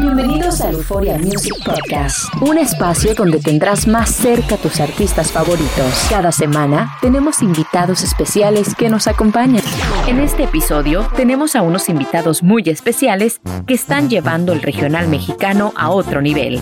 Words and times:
Bienvenidos 0.00 0.60
al 0.60 0.74
Euphoria 0.74 1.18
Music 1.18 1.54
Podcast, 1.64 2.32
un 2.40 2.56
espacio 2.56 3.14
donde 3.14 3.40
tendrás 3.40 3.88
más 3.88 4.10
cerca 4.10 4.54
a 4.54 4.58
tus 4.58 4.78
artistas 4.78 5.32
favoritos. 5.32 6.06
Cada 6.08 6.30
semana 6.30 6.96
tenemos 7.00 7.42
invitados 7.42 8.04
especiales 8.04 8.76
que 8.76 8.88
nos 8.88 9.08
acompañan. 9.08 9.62
En 10.06 10.20
este 10.20 10.44
episodio 10.44 11.08
tenemos 11.16 11.56
a 11.56 11.62
unos 11.62 11.88
invitados 11.88 12.44
muy 12.44 12.62
especiales 12.66 13.40
que 13.66 13.74
están 13.74 14.08
llevando 14.08 14.52
el 14.52 14.62
regional 14.62 15.08
mexicano 15.08 15.72
a 15.76 15.90
otro 15.90 16.22
nivel. 16.22 16.60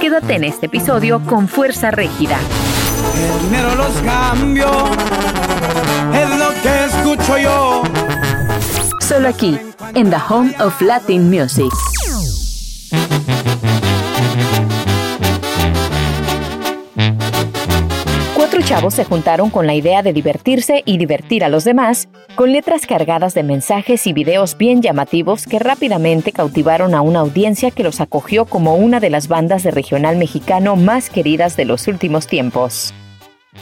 Quédate 0.00 0.36
en 0.36 0.44
este 0.44 0.66
episodio 0.66 1.20
con 1.24 1.48
Fuerza 1.48 1.90
Régida. 1.90 2.38
El 3.16 3.46
dinero 3.46 3.74
los 3.74 3.96
cambio, 4.04 4.70
es 6.14 6.38
lo 6.38 6.50
que 6.62 6.84
escucho 6.84 7.38
yo. 7.38 7.82
Solo 9.00 9.28
aquí, 9.28 9.58
en 9.94 10.10
The 10.10 10.18
Home 10.28 10.54
of 10.60 10.80
Latin 10.80 11.28
Music. 11.28 11.72
Chavos 18.66 18.94
se 18.94 19.04
juntaron 19.04 19.50
con 19.50 19.68
la 19.68 19.76
idea 19.76 20.02
de 20.02 20.12
divertirse 20.12 20.82
y 20.84 20.98
divertir 20.98 21.44
a 21.44 21.48
los 21.48 21.62
demás, 21.62 22.08
con 22.34 22.52
letras 22.52 22.84
cargadas 22.84 23.32
de 23.32 23.44
mensajes 23.44 24.08
y 24.08 24.12
videos 24.12 24.58
bien 24.58 24.82
llamativos 24.82 25.46
que 25.46 25.60
rápidamente 25.60 26.32
cautivaron 26.32 26.92
a 26.92 27.00
una 27.00 27.20
audiencia 27.20 27.70
que 27.70 27.84
los 27.84 28.00
acogió 28.00 28.44
como 28.44 28.74
una 28.74 28.98
de 28.98 29.08
las 29.08 29.28
bandas 29.28 29.62
de 29.62 29.70
regional 29.70 30.16
mexicano 30.16 30.74
más 30.74 31.10
queridas 31.10 31.56
de 31.56 31.64
los 31.64 31.86
últimos 31.86 32.26
tiempos. 32.26 32.92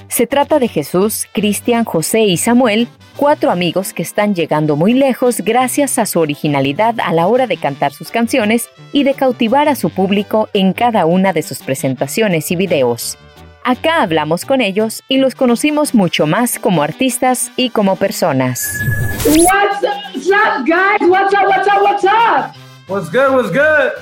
Se 0.09 0.27
trata 0.27 0.59
de 0.59 0.69
Jesús, 0.69 1.27
Cristian, 1.35 1.85
José 1.85 2.23
y 2.23 2.39
Samuel, 2.39 2.89
cuatro 3.19 3.51
amigos 3.51 3.93
que 3.93 4.03
están 4.03 4.35
llegando 4.35 4.75
muy 4.75 4.95
lejos 4.95 5.43
gracias 5.43 5.99
a 5.99 6.07
su 6.07 6.19
originalidad 6.19 6.95
a 7.05 7.13
la 7.13 7.27
hora 7.27 7.47
de 7.47 7.59
cantar 7.59 7.93
sus 7.93 8.11
canciones 8.11 8.71
y 8.95 9.05
de 9.05 9.13
cautivar 9.13 9.69
a 9.69 9.75
su 9.75 9.91
público 9.91 10.49
en 10.55 10.73
cada 10.73 11.05
una 11.05 11.35
de 11.35 11.43
sus 11.43 11.59
presentaciones 11.59 12.51
y 12.51 12.57
videos. 12.57 13.19
Acá 13.67 14.03
hablamos 14.03 14.45
con 14.45 14.61
ellos 14.61 15.03
y 15.09 15.17
los 15.17 15.35
conocimos 15.35 15.95
mucho 15.95 16.27
más 16.27 16.59
como 16.59 16.83
artistas 16.83 17.51
y 17.57 17.71
como 17.71 17.97
personas. 17.97 18.83
What's 19.25 20.29
up, 20.29 20.67
guys? 20.67 21.01
What's 21.09 21.33
up, 21.33 21.49
what's 21.49 21.67
up, 21.67 21.83
what's 21.83 22.05
up? 22.05 22.55
What's 22.89 23.11
good, 23.11 23.35
what's 23.35 23.51
good? 23.51 23.93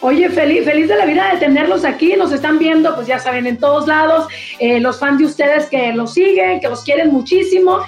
Oye, 0.00 0.30
feliz, 0.30 0.64
feliz 0.64 0.88
de 0.88 0.96
la 0.96 1.04
vida 1.04 1.32
de 1.34 1.38
tenerlos 1.38 1.84
aquí, 1.84 2.14
nos 2.16 2.32
están 2.32 2.58
viendo, 2.58 2.94
pues 2.94 3.06
ya 3.06 3.18
saben, 3.18 3.46
en 3.46 3.58
todos 3.58 3.86
lados, 3.86 4.26
eh, 4.58 4.80
los 4.80 4.98
fans 4.98 5.18
de 5.18 5.26
ustedes 5.26 5.66
que 5.66 5.92
los 5.92 6.14
siguen, 6.14 6.60
que 6.60 6.68
los 6.70 6.82
quieren 6.82 7.12
muchísimo. 7.12 7.80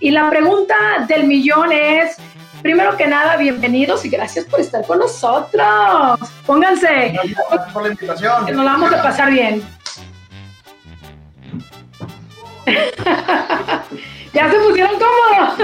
Y 0.00 0.10
la 0.10 0.30
pregunta 0.30 0.74
del 1.06 1.24
millón 1.24 1.70
es, 1.70 2.16
primero 2.62 2.96
que 2.96 3.06
nada, 3.06 3.36
bienvenidos 3.36 4.06
y 4.06 4.08
gracias 4.08 4.46
por 4.46 4.60
estar 4.60 4.86
con 4.86 5.00
nosotros. 5.00 6.18
Pónganse, 6.46 7.12
Gracias 7.12 7.72
por 7.74 7.82
la 7.82 7.88
invitación. 7.90 8.46
que 8.46 8.52
nos 8.52 8.64
la 8.64 8.72
vamos 8.72 8.92
a 8.94 9.02
pasar 9.02 9.30
bien. 9.30 9.62
ya 14.32 14.50
se 14.50 14.58
pusieron 14.58 14.92
cómodos. 14.98 15.56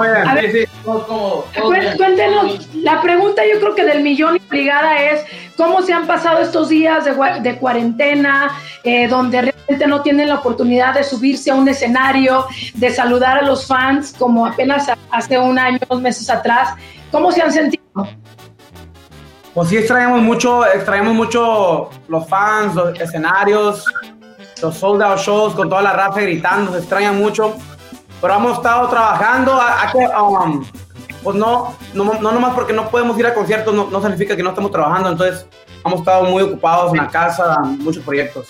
Bien, 0.00 0.28
A 0.28 0.34
ver. 0.34 0.52
sí, 0.52 0.58
sí, 0.58 0.66
bien. 1.70 1.96
Cuéntenos, 1.96 2.68
la 2.74 3.00
pregunta 3.00 3.42
yo 3.50 3.60
creo 3.60 3.74
que 3.74 3.84
del 3.84 4.02
millón 4.02 4.36
y 4.36 4.40
obligada 4.48 5.00
es, 5.00 5.24
¿cómo 5.56 5.82
se 5.82 5.92
han 5.92 6.06
pasado 6.06 6.40
estos 6.40 6.68
días 6.68 7.04
de, 7.04 7.56
cuarentena, 7.56 8.50
eh, 8.84 9.08
donde 9.08 9.42
realmente 9.42 9.86
no 9.86 10.02
tienen 10.02 10.28
la 10.28 10.36
oportunidad 10.36 10.94
de 10.94 11.04
subirse 11.04 11.50
a 11.50 11.54
un 11.54 11.68
escenario, 11.68 12.46
de 12.74 12.90
saludar 12.90 13.38
a 13.38 13.42
los 13.42 13.66
fans, 13.66 14.14
como 14.18 14.46
apenas 14.46 14.90
hace 15.10 15.38
un 15.38 15.58
año, 15.58 15.78
dos 15.88 16.00
meses 16.00 16.28
atrás? 16.28 16.74
¿Cómo 17.10 17.32
se 17.32 17.42
han 17.42 17.52
sentido? 17.52 17.80
Pues 19.54 19.68
sí 19.68 19.76
extrañamos 19.76 20.22
mucho, 20.22 20.64
extrañamos 20.64 21.14
mucho 21.14 21.90
los 22.08 22.28
fans, 22.28 22.74
los 22.76 22.98
escenarios, 23.00 23.84
los 24.62 24.76
sold 24.76 25.02
out 25.02 25.18
shows 25.18 25.54
con 25.54 25.68
toda 25.68 25.82
la 25.82 25.92
raza 25.92 26.20
gritando, 26.20 26.72
se 26.72 26.78
extraña 26.78 27.12
mucho. 27.12 27.54
Pero 28.20 28.34
hemos 28.34 28.58
estado 28.58 28.88
trabajando, 28.88 29.54
a, 29.54 29.82
a 29.82 29.92
que, 29.92 29.98
um, 29.98 30.64
pues 31.22 31.36
no, 31.36 31.74
no, 31.94 32.04
no 32.20 32.32
nomás 32.32 32.54
porque 32.54 32.72
no 32.72 32.88
podemos 32.90 33.18
ir 33.18 33.26
a 33.26 33.32
conciertos, 33.34 33.74
no, 33.74 33.88
no 33.90 34.00
significa 34.02 34.36
que 34.36 34.42
no 34.42 34.50
estemos 34.50 34.70
trabajando, 34.70 35.08
entonces 35.10 35.46
hemos 35.84 36.00
estado 36.00 36.24
muy 36.24 36.42
ocupados 36.42 36.92
en 36.92 36.98
la 36.98 37.08
casa, 37.08 37.58
muchos 37.78 38.02
proyectos. 38.04 38.48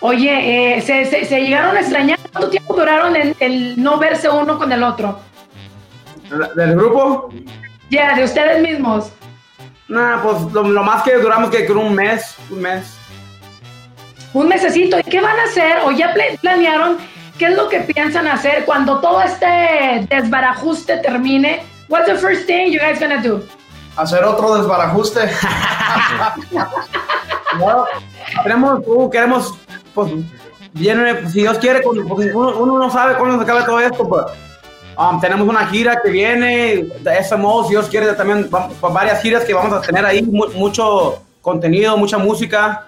Oye, 0.00 0.76
eh, 0.76 0.82
se, 0.82 1.04
se- 1.06 1.24
se 1.24 1.40
llegaron 1.40 1.76
a 1.76 1.80
extrañar? 1.80 2.18
¿Cuánto 2.32 2.50
tiempo 2.50 2.74
duraron 2.74 3.16
en 3.16 3.34
el 3.40 3.80
no 3.82 3.98
verse 3.98 4.28
uno 4.28 4.58
con 4.58 4.70
el 4.72 4.82
otro? 4.82 5.18
¿Del 6.56 6.74
grupo? 6.74 7.30
Ya, 7.90 8.14
de 8.16 8.24
ustedes 8.24 8.60
mismos. 8.60 9.10
Nada, 9.88 10.20
pues 10.22 10.52
lo, 10.52 10.62
lo 10.64 10.82
más 10.82 11.02
que 11.04 11.16
duramos 11.18 11.50
que 11.50 11.70
un 11.70 11.94
mes, 11.94 12.34
un 12.50 12.60
mes. 12.60 12.98
Un 14.34 14.48
mesecito. 14.48 14.98
¿Y 14.98 15.02
qué 15.04 15.20
van 15.20 15.38
a 15.40 15.44
hacer? 15.44 15.78
¿O 15.84 15.90
ya 15.90 16.12
pla- 16.12 16.36
planearon 16.40 16.98
qué 17.38 17.46
es 17.46 17.56
lo 17.56 17.68
que 17.68 17.80
piensan 17.80 18.28
hacer 18.28 18.64
cuando 18.66 19.00
todo 19.00 19.22
este 19.22 20.06
desbarajuste 20.10 20.98
termine? 20.98 21.62
What's 21.88 22.06
the 22.06 22.16
first 22.16 22.46
thing 22.46 22.70
you 22.70 22.78
guys 22.80 23.00
gonna 23.00 23.22
do? 23.22 23.42
Hacer 23.96 24.22
otro 24.24 24.56
desbarajuste. 24.56 25.20
No, 27.58 27.84
queremos, 28.42 28.80
uh, 28.86 29.08
queremos, 29.10 29.54
pues, 29.94 30.10
viene, 30.72 31.28
si 31.30 31.40
Dios 31.42 31.58
quiere, 31.58 31.80
pues, 31.82 31.98
uno, 32.34 32.56
uno 32.58 32.78
no 32.78 32.90
sabe 32.90 33.14
cuándo 33.16 33.36
se 33.36 33.44
acabe 33.44 33.62
todo 33.64 33.78
esto, 33.78 34.08
pues, 34.08 34.24
um, 34.98 35.20
tenemos 35.20 35.46
una 35.48 35.64
gira 35.68 35.96
que 36.02 36.10
viene, 36.10 36.84
de 37.00 37.18
ese 37.18 37.36
modo, 37.36 37.62
si 37.64 37.70
Dios 37.70 37.86
quiere, 37.88 38.12
también 38.14 38.50
va- 38.52 38.68
varias 38.90 39.22
giras 39.22 39.44
que 39.44 39.54
vamos 39.54 39.72
a 39.72 39.80
tener 39.82 40.04
ahí, 40.04 40.22
mu- 40.22 40.48
mucho 40.54 41.22
contenido, 41.42 41.96
mucha 41.96 42.18
música, 42.18 42.86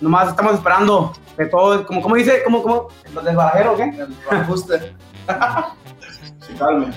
nomás 0.00 0.28
estamos 0.28 0.54
esperando 0.54 1.12
que 1.36 1.46
todo, 1.46 1.86
como, 1.86 2.02
como 2.02 2.16
dice, 2.16 2.42
como, 2.44 2.62
como, 2.62 2.88
desbarajero, 3.22 3.72
o 3.72 3.76
¿qué? 3.76 3.86
Desbarajuste. 3.86 4.92
sí, 6.40 6.54
calme. 6.58 6.88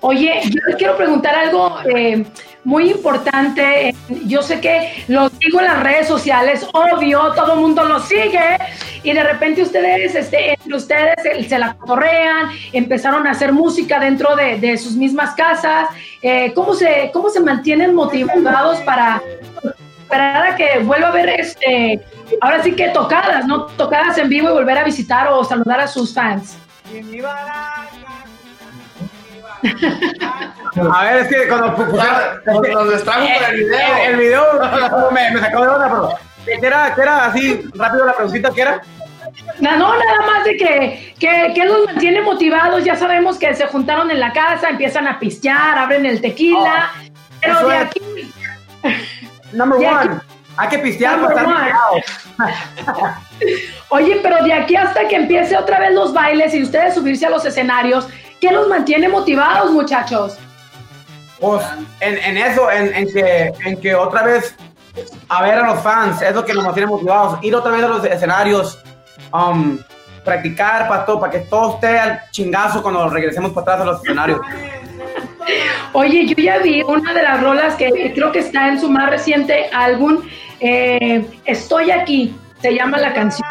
Oye, 0.00 0.40
yo 0.44 0.60
les 0.68 0.76
quiero 0.76 0.96
preguntar 0.96 1.34
algo 1.34 1.76
eh, 1.84 2.24
muy 2.62 2.90
importante. 2.90 3.94
Yo 4.26 4.42
sé 4.42 4.60
que 4.60 5.04
lo 5.08 5.28
sigo 5.28 5.58
en 5.58 5.66
las 5.66 5.82
redes 5.82 6.06
sociales, 6.06 6.66
obvio, 6.72 7.32
todo 7.34 7.54
el 7.54 7.60
mundo 7.60 7.84
lo 7.84 7.98
sigue. 7.98 8.58
Y 9.02 9.12
de 9.12 9.22
repente 9.22 9.62
ustedes, 9.62 10.14
este, 10.14 10.52
entre 10.52 10.76
ustedes 10.76 11.14
se, 11.22 11.48
se 11.48 11.58
la 11.58 11.74
cotorrean, 11.74 12.50
empezaron 12.72 13.26
a 13.26 13.32
hacer 13.32 13.52
música 13.52 13.98
dentro 13.98 14.36
de, 14.36 14.58
de 14.58 14.76
sus 14.76 14.94
mismas 14.94 15.34
casas. 15.34 15.88
Eh, 16.22 16.52
¿cómo, 16.54 16.74
se, 16.74 17.10
¿Cómo 17.12 17.30
se 17.30 17.40
mantienen 17.40 17.94
motivados 17.94 18.78
para 18.80 19.20
esperar 20.08 20.46
a 20.46 20.56
que 20.56 20.78
vuelva 20.80 21.08
a 21.08 21.10
haber, 21.10 21.28
este, 21.28 22.00
ahora 22.40 22.62
sí 22.62 22.72
que 22.72 22.88
tocadas, 22.88 23.44
¿no? 23.46 23.66
Tocadas 23.66 24.16
en 24.16 24.28
vivo 24.30 24.48
y 24.48 24.52
volver 24.52 24.78
a 24.78 24.84
visitar 24.84 25.28
o 25.28 25.44
saludar 25.44 25.80
a 25.80 25.86
sus 25.86 26.14
fans? 26.14 26.56
A 30.92 31.04
ver, 31.04 31.16
es 31.22 31.28
que 31.28 31.48
cuando 31.48 31.74
pusieron- 31.74 32.72
Nos, 32.72 32.92
distrajo 32.92 33.20
con 33.20 33.44
el 33.50 33.56
video. 33.56 33.96
El, 34.04 34.10
el 34.12 34.16
video 34.16 34.44
me, 35.12 35.30
me 35.32 35.40
sacó 35.40 35.62
de 35.62 35.68
onda, 35.68 35.88
pero 35.88 36.08
¿qué 36.60 36.66
era, 36.66 36.94
qué 36.94 37.00
era 37.02 37.26
así 37.26 37.68
rápido 37.74 38.06
la 38.06 38.12
preguntita 38.14 38.50
que 38.52 38.60
era? 38.62 38.80
No, 39.60 39.76
no, 39.76 39.92
nada 39.92 40.26
más 40.26 40.44
de 40.44 40.56
que, 40.56 41.14
que, 41.18 41.52
que 41.54 41.64
los 41.64 41.84
mantiene 41.86 42.20
motivados. 42.22 42.84
Ya 42.84 42.94
sabemos 42.96 43.38
que 43.38 43.52
se 43.54 43.66
juntaron 43.66 44.10
en 44.10 44.20
la 44.20 44.32
casa, 44.32 44.68
empiezan 44.70 45.08
a 45.08 45.18
pistear, 45.18 45.76
abren 45.78 46.06
el 46.06 46.20
tequila. 46.20 46.90
pero 47.40 47.58
eso 47.58 47.68
de 47.68 47.76
es. 47.76 47.82
aquí, 47.82 48.00
Number 49.52 49.78
one, 49.78 50.20
hay 50.56 50.68
que 50.68 50.78
pistear 50.78 51.20
para 51.20 51.34
estar 51.34 52.48
oye, 53.90 54.20
pero 54.22 54.44
de 54.44 54.52
aquí 54.52 54.76
hasta 54.76 55.06
que 55.08 55.16
empiece 55.16 55.56
otra 55.56 55.78
vez 55.80 55.92
los 55.92 56.12
bailes 56.12 56.54
y 56.54 56.62
ustedes 56.62 56.94
subirse 56.94 57.26
a 57.26 57.30
los 57.30 57.44
escenarios, 57.44 58.08
¿qué 58.40 58.50
los 58.50 58.68
mantiene 58.68 59.08
motivados, 59.08 59.70
muchachos? 59.70 60.38
Pues 61.40 61.64
en, 62.00 62.18
en 62.18 62.36
eso, 62.36 62.70
en, 62.70 62.92
en 62.94 63.12
que, 63.12 63.52
en 63.64 63.80
que 63.80 63.94
otra 63.94 64.22
vez 64.24 64.56
a 65.28 65.42
ver 65.42 65.58
a 65.58 65.66
los 65.66 65.80
fans, 65.82 66.20
es 66.22 66.34
lo 66.34 66.44
que 66.44 66.52
nos 66.52 66.64
mantiene 66.64 66.88
motivados. 66.88 67.38
Ir 67.42 67.54
otra 67.54 67.70
vez 67.70 67.84
a 67.84 67.88
los 67.88 68.04
escenarios, 68.04 68.78
um, 69.32 69.78
practicar 70.24 70.88
para 70.88 71.06
todo, 71.06 71.20
para 71.20 71.32
que 71.32 71.38
todo 71.40 71.74
esté 71.74 71.98
al 71.98 72.20
chingazo 72.30 72.82
cuando 72.82 73.08
regresemos 73.08 73.52
para 73.52 73.74
atrás 73.74 73.80
a 73.80 73.84
los 73.84 74.02
escenarios. 74.02 74.40
Oye, 75.92 76.26
yo 76.26 76.34
ya 76.36 76.58
vi 76.58 76.82
una 76.82 77.12
de 77.12 77.22
las 77.22 77.42
rolas 77.42 77.74
que 77.76 78.12
creo 78.14 78.32
que 78.32 78.40
está 78.40 78.68
en 78.68 78.80
su 78.80 78.90
más 78.90 79.10
reciente 79.10 79.68
álbum, 79.72 80.20
eh, 80.60 81.26
Estoy 81.44 81.90
aquí, 81.90 82.34
se 82.60 82.74
llama 82.74 82.98
la 82.98 83.12
canción. 83.14 83.48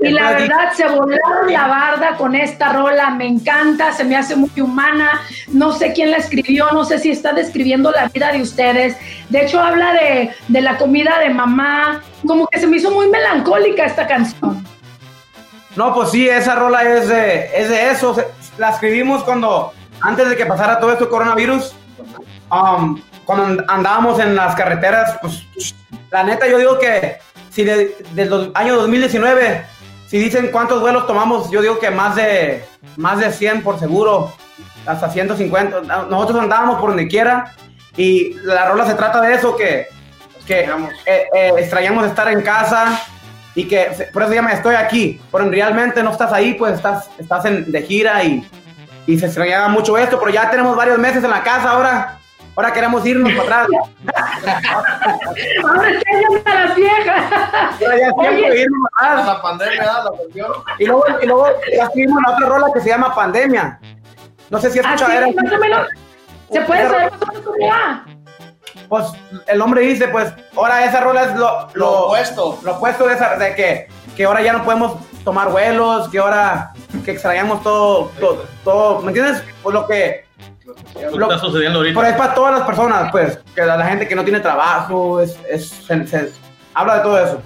Y 0.00 0.10
la 0.10 0.30
verdad, 0.30 0.72
se 0.76 0.86
volaron 0.86 1.52
la 1.52 1.66
barda 1.66 2.16
con 2.16 2.36
esta 2.36 2.72
rola, 2.72 3.10
me 3.10 3.26
encanta, 3.26 3.92
se 3.92 4.04
me 4.04 4.16
hace 4.16 4.36
muy 4.36 4.60
humana, 4.60 5.20
no 5.48 5.72
sé 5.72 5.92
quién 5.92 6.12
la 6.12 6.18
escribió, 6.18 6.70
no 6.72 6.84
sé 6.84 7.00
si 7.00 7.10
está 7.10 7.32
describiendo 7.32 7.90
la 7.90 8.06
vida 8.06 8.30
de 8.30 8.40
ustedes. 8.40 8.96
De 9.28 9.44
hecho, 9.44 9.60
habla 9.60 9.92
de, 9.94 10.30
de 10.46 10.60
la 10.60 10.76
comida 10.76 11.18
de 11.18 11.30
mamá, 11.30 12.00
como 12.24 12.46
que 12.46 12.60
se 12.60 12.68
me 12.68 12.76
hizo 12.76 12.92
muy 12.92 13.08
melancólica 13.08 13.86
esta 13.86 14.06
canción. 14.06 14.64
No, 15.74 15.92
pues 15.94 16.10
sí, 16.10 16.28
esa 16.28 16.54
rola 16.54 16.82
es 16.82 17.08
de, 17.08 17.50
es 17.54 17.68
de 17.68 17.90
eso. 17.90 18.16
La 18.56 18.70
escribimos 18.70 19.24
cuando, 19.24 19.72
antes 20.00 20.28
de 20.28 20.36
que 20.36 20.46
pasara 20.46 20.78
todo 20.80 20.92
esto 20.92 21.04
de 21.04 21.10
coronavirus, 21.10 21.74
um, 22.50 23.00
cuando 23.24 23.44
and- 23.44 23.64
andábamos 23.68 24.18
en 24.20 24.34
las 24.34 24.54
carreteras, 24.54 25.18
pues 25.20 25.44
la 26.10 26.22
neta 26.24 26.46
yo 26.46 26.58
digo 26.58 26.78
que 26.78 27.18
si 27.50 27.64
de, 27.64 27.96
del 28.12 28.28
dos- 28.28 28.50
año 28.54 28.76
2019, 28.76 29.64
si 30.06 30.18
dicen 30.18 30.48
cuántos 30.52 30.80
vuelos 30.80 31.06
tomamos, 31.06 31.50
yo 31.50 31.60
digo 31.60 31.78
que 31.78 31.90
más 31.90 32.16
de, 32.16 32.64
más 32.96 33.18
de 33.18 33.30
100 33.32 33.62
por 33.62 33.78
seguro, 33.78 34.32
hasta 34.86 35.10
150. 35.10 35.80
Nosotros 36.08 36.40
andábamos 36.40 36.80
por 36.80 36.90
donde 36.90 37.08
quiera 37.08 37.52
y 37.96 38.34
la 38.44 38.68
rola 38.70 38.86
se 38.86 38.94
trata 38.94 39.20
de 39.20 39.34
eso, 39.34 39.54
que, 39.56 39.86
que 40.46 40.60
eh, 40.60 41.26
eh, 41.34 41.52
extrañamos 41.58 42.06
estar 42.06 42.28
en 42.28 42.40
casa 42.40 42.98
y 43.54 43.64
que 43.68 43.90
por 44.12 44.22
eso 44.22 44.32
ya 44.32 44.40
me 44.42 44.52
estoy 44.54 44.76
aquí, 44.76 45.20
pero 45.30 45.50
realmente 45.50 46.02
no 46.02 46.12
estás 46.12 46.32
ahí, 46.32 46.54
pues 46.54 46.74
estás, 46.74 47.10
estás 47.18 47.44
en, 47.44 47.70
de 47.70 47.82
gira 47.82 48.22
y, 48.24 48.48
y 49.08 49.18
se 49.18 49.24
extrañaba 49.26 49.68
mucho 49.68 49.96
esto, 49.96 50.18
pero 50.20 50.30
ya 50.30 50.50
tenemos 50.50 50.76
varios 50.76 50.98
meses 50.98 51.24
en 51.24 51.30
la 51.30 51.42
casa 51.42 51.70
ahora, 51.70 52.18
ahora 52.54 52.72
queremos 52.74 53.04
irnos 53.06 53.32
para 53.32 53.62
atrás. 53.62 53.66
Ahora 55.64 55.90
extrañan 55.90 56.42
a 56.44 56.54
las 56.66 56.76
viejas. 56.76 57.32
Ahora 57.32 57.98
ya 57.98 58.06
es 58.08 58.14
tiempo 58.16 58.48
de 58.50 58.60
irnos 58.60 58.88
para 58.98 59.12
atrás. 59.12 59.26
La 59.26 59.42
pandemia, 59.42 59.82
la 60.04 60.10
cuestión. 60.10 60.52
Y 60.78 60.84
luego, 60.84 61.04
y 61.22 61.26
luego 61.26 61.46
ya 61.74 61.84
escribimos 61.84 62.22
la 62.26 62.34
otra 62.34 62.46
rola 62.48 62.66
que 62.74 62.80
se 62.80 62.88
llama 62.90 63.14
Pandemia. 63.14 63.80
No 64.50 64.60
sé 64.60 64.70
si 64.70 64.78
has 64.78 64.84
Así, 64.86 64.94
escuchado. 65.04 65.18
era- 65.26 65.42
más 65.42 65.52
o 65.52 65.58
menos, 65.58 65.88
¿se 66.52 66.60
puede 66.60 66.82
saber 66.88 67.10
más 67.12 67.22
o 67.22 67.26
menos 67.26 67.42
cómo 67.46 67.66
va? 67.68 68.04
Pues 68.90 69.04
el 69.46 69.60
hombre 69.62 69.80
dice, 69.82 70.08
pues 70.08 70.32
ahora 70.56 70.84
esa 70.84 71.00
rola 71.00 71.24
es 71.24 71.34
lo, 71.34 71.68
Lo 71.74 72.06
opuesto. 72.06 72.58
Lo 72.62 72.76
opuesto 72.76 73.06
de, 73.06 73.14
esa, 73.14 73.36
de 73.36 73.54
que, 73.54 73.88
que 74.16 74.24
ahora 74.24 74.42
ya 74.42 74.52
no 74.52 74.64
podemos 74.64 74.96
tomar 75.24 75.50
vuelos, 75.50 76.08
que 76.08 76.18
ahora 76.18 76.72
que 77.04 77.10
extrañamos 77.12 77.62
todo, 77.62 78.10
todo, 78.20 78.44
todo, 78.64 79.00
¿me 79.02 79.08
entiendes? 79.08 79.42
Pues 79.62 79.74
lo 79.74 79.86
que... 79.86 80.26
Lo 81.14 81.30
está 81.32 81.38
sucediendo 81.38 81.78
ahorita. 81.78 81.98
Pero 82.00 82.12
es 82.12 82.18
para 82.18 82.34
todas 82.34 82.58
las 82.58 82.66
personas, 82.66 83.10
pues, 83.10 83.38
que 83.54 83.62
la, 83.62 83.76
la 83.76 83.86
gente 83.86 84.06
que 84.06 84.14
no 84.14 84.22
tiene 84.24 84.40
trabajo, 84.40 85.20
es, 85.20 85.36
es, 85.50 85.68
se- 85.68 86.06
se- 86.06 86.32
habla 86.74 86.96
de 86.96 87.00
todo 87.02 87.24
eso. 87.24 87.42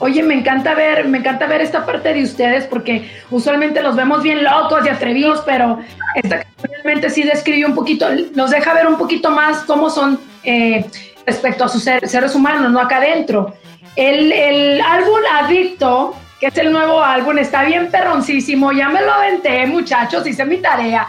Oye, 0.00 0.22
me 0.22 0.34
encanta 0.34 0.74
ver, 0.74 1.08
me 1.08 1.18
encanta 1.18 1.46
ver 1.46 1.60
esta 1.60 1.84
parte 1.84 2.14
de 2.14 2.22
ustedes 2.22 2.64
porque 2.66 3.10
usualmente 3.32 3.82
los 3.82 3.96
vemos 3.96 4.22
bien 4.22 4.44
locos 4.44 4.86
y 4.86 4.88
atrevidos, 4.88 5.42
pero 5.44 5.80
esta 6.14 6.44
realmente 6.62 7.10
sí 7.10 7.24
describe 7.24 7.66
un 7.66 7.74
poquito, 7.74 8.06
nos 8.36 8.50
deja 8.50 8.72
ver 8.74 8.86
un 8.86 8.96
poquito 8.96 9.30
más 9.32 9.58
cómo 9.64 9.90
son 9.90 10.20
eh, 10.44 10.86
respecto 11.26 11.64
a 11.64 11.68
sus 11.68 11.82
ser- 11.82 12.08
seres 12.08 12.34
humanos, 12.36 12.70
no 12.70 12.78
acá 12.80 12.98
adentro. 12.98 13.54
El, 13.96 14.30
el 14.30 14.80
álbum 14.80 15.18
Adicto, 15.42 16.14
que 16.40 16.46
es 16.46 16.56
el 16.58 16.70
nuevo 16.72 17.02
álbum, 17.02 17.38
está 17.38 17.64
bien 17.64 17.90
perroncísimo, 17.90 18.72
ya 18.72 18.88
me 18.88 19.02
lo 19.02 19.12
aventé, 19.12 19.66
muchachos, 19.66 20.26
hice 20.26 20.44
mi 20.44 20.58
tarea. 20.58 21.06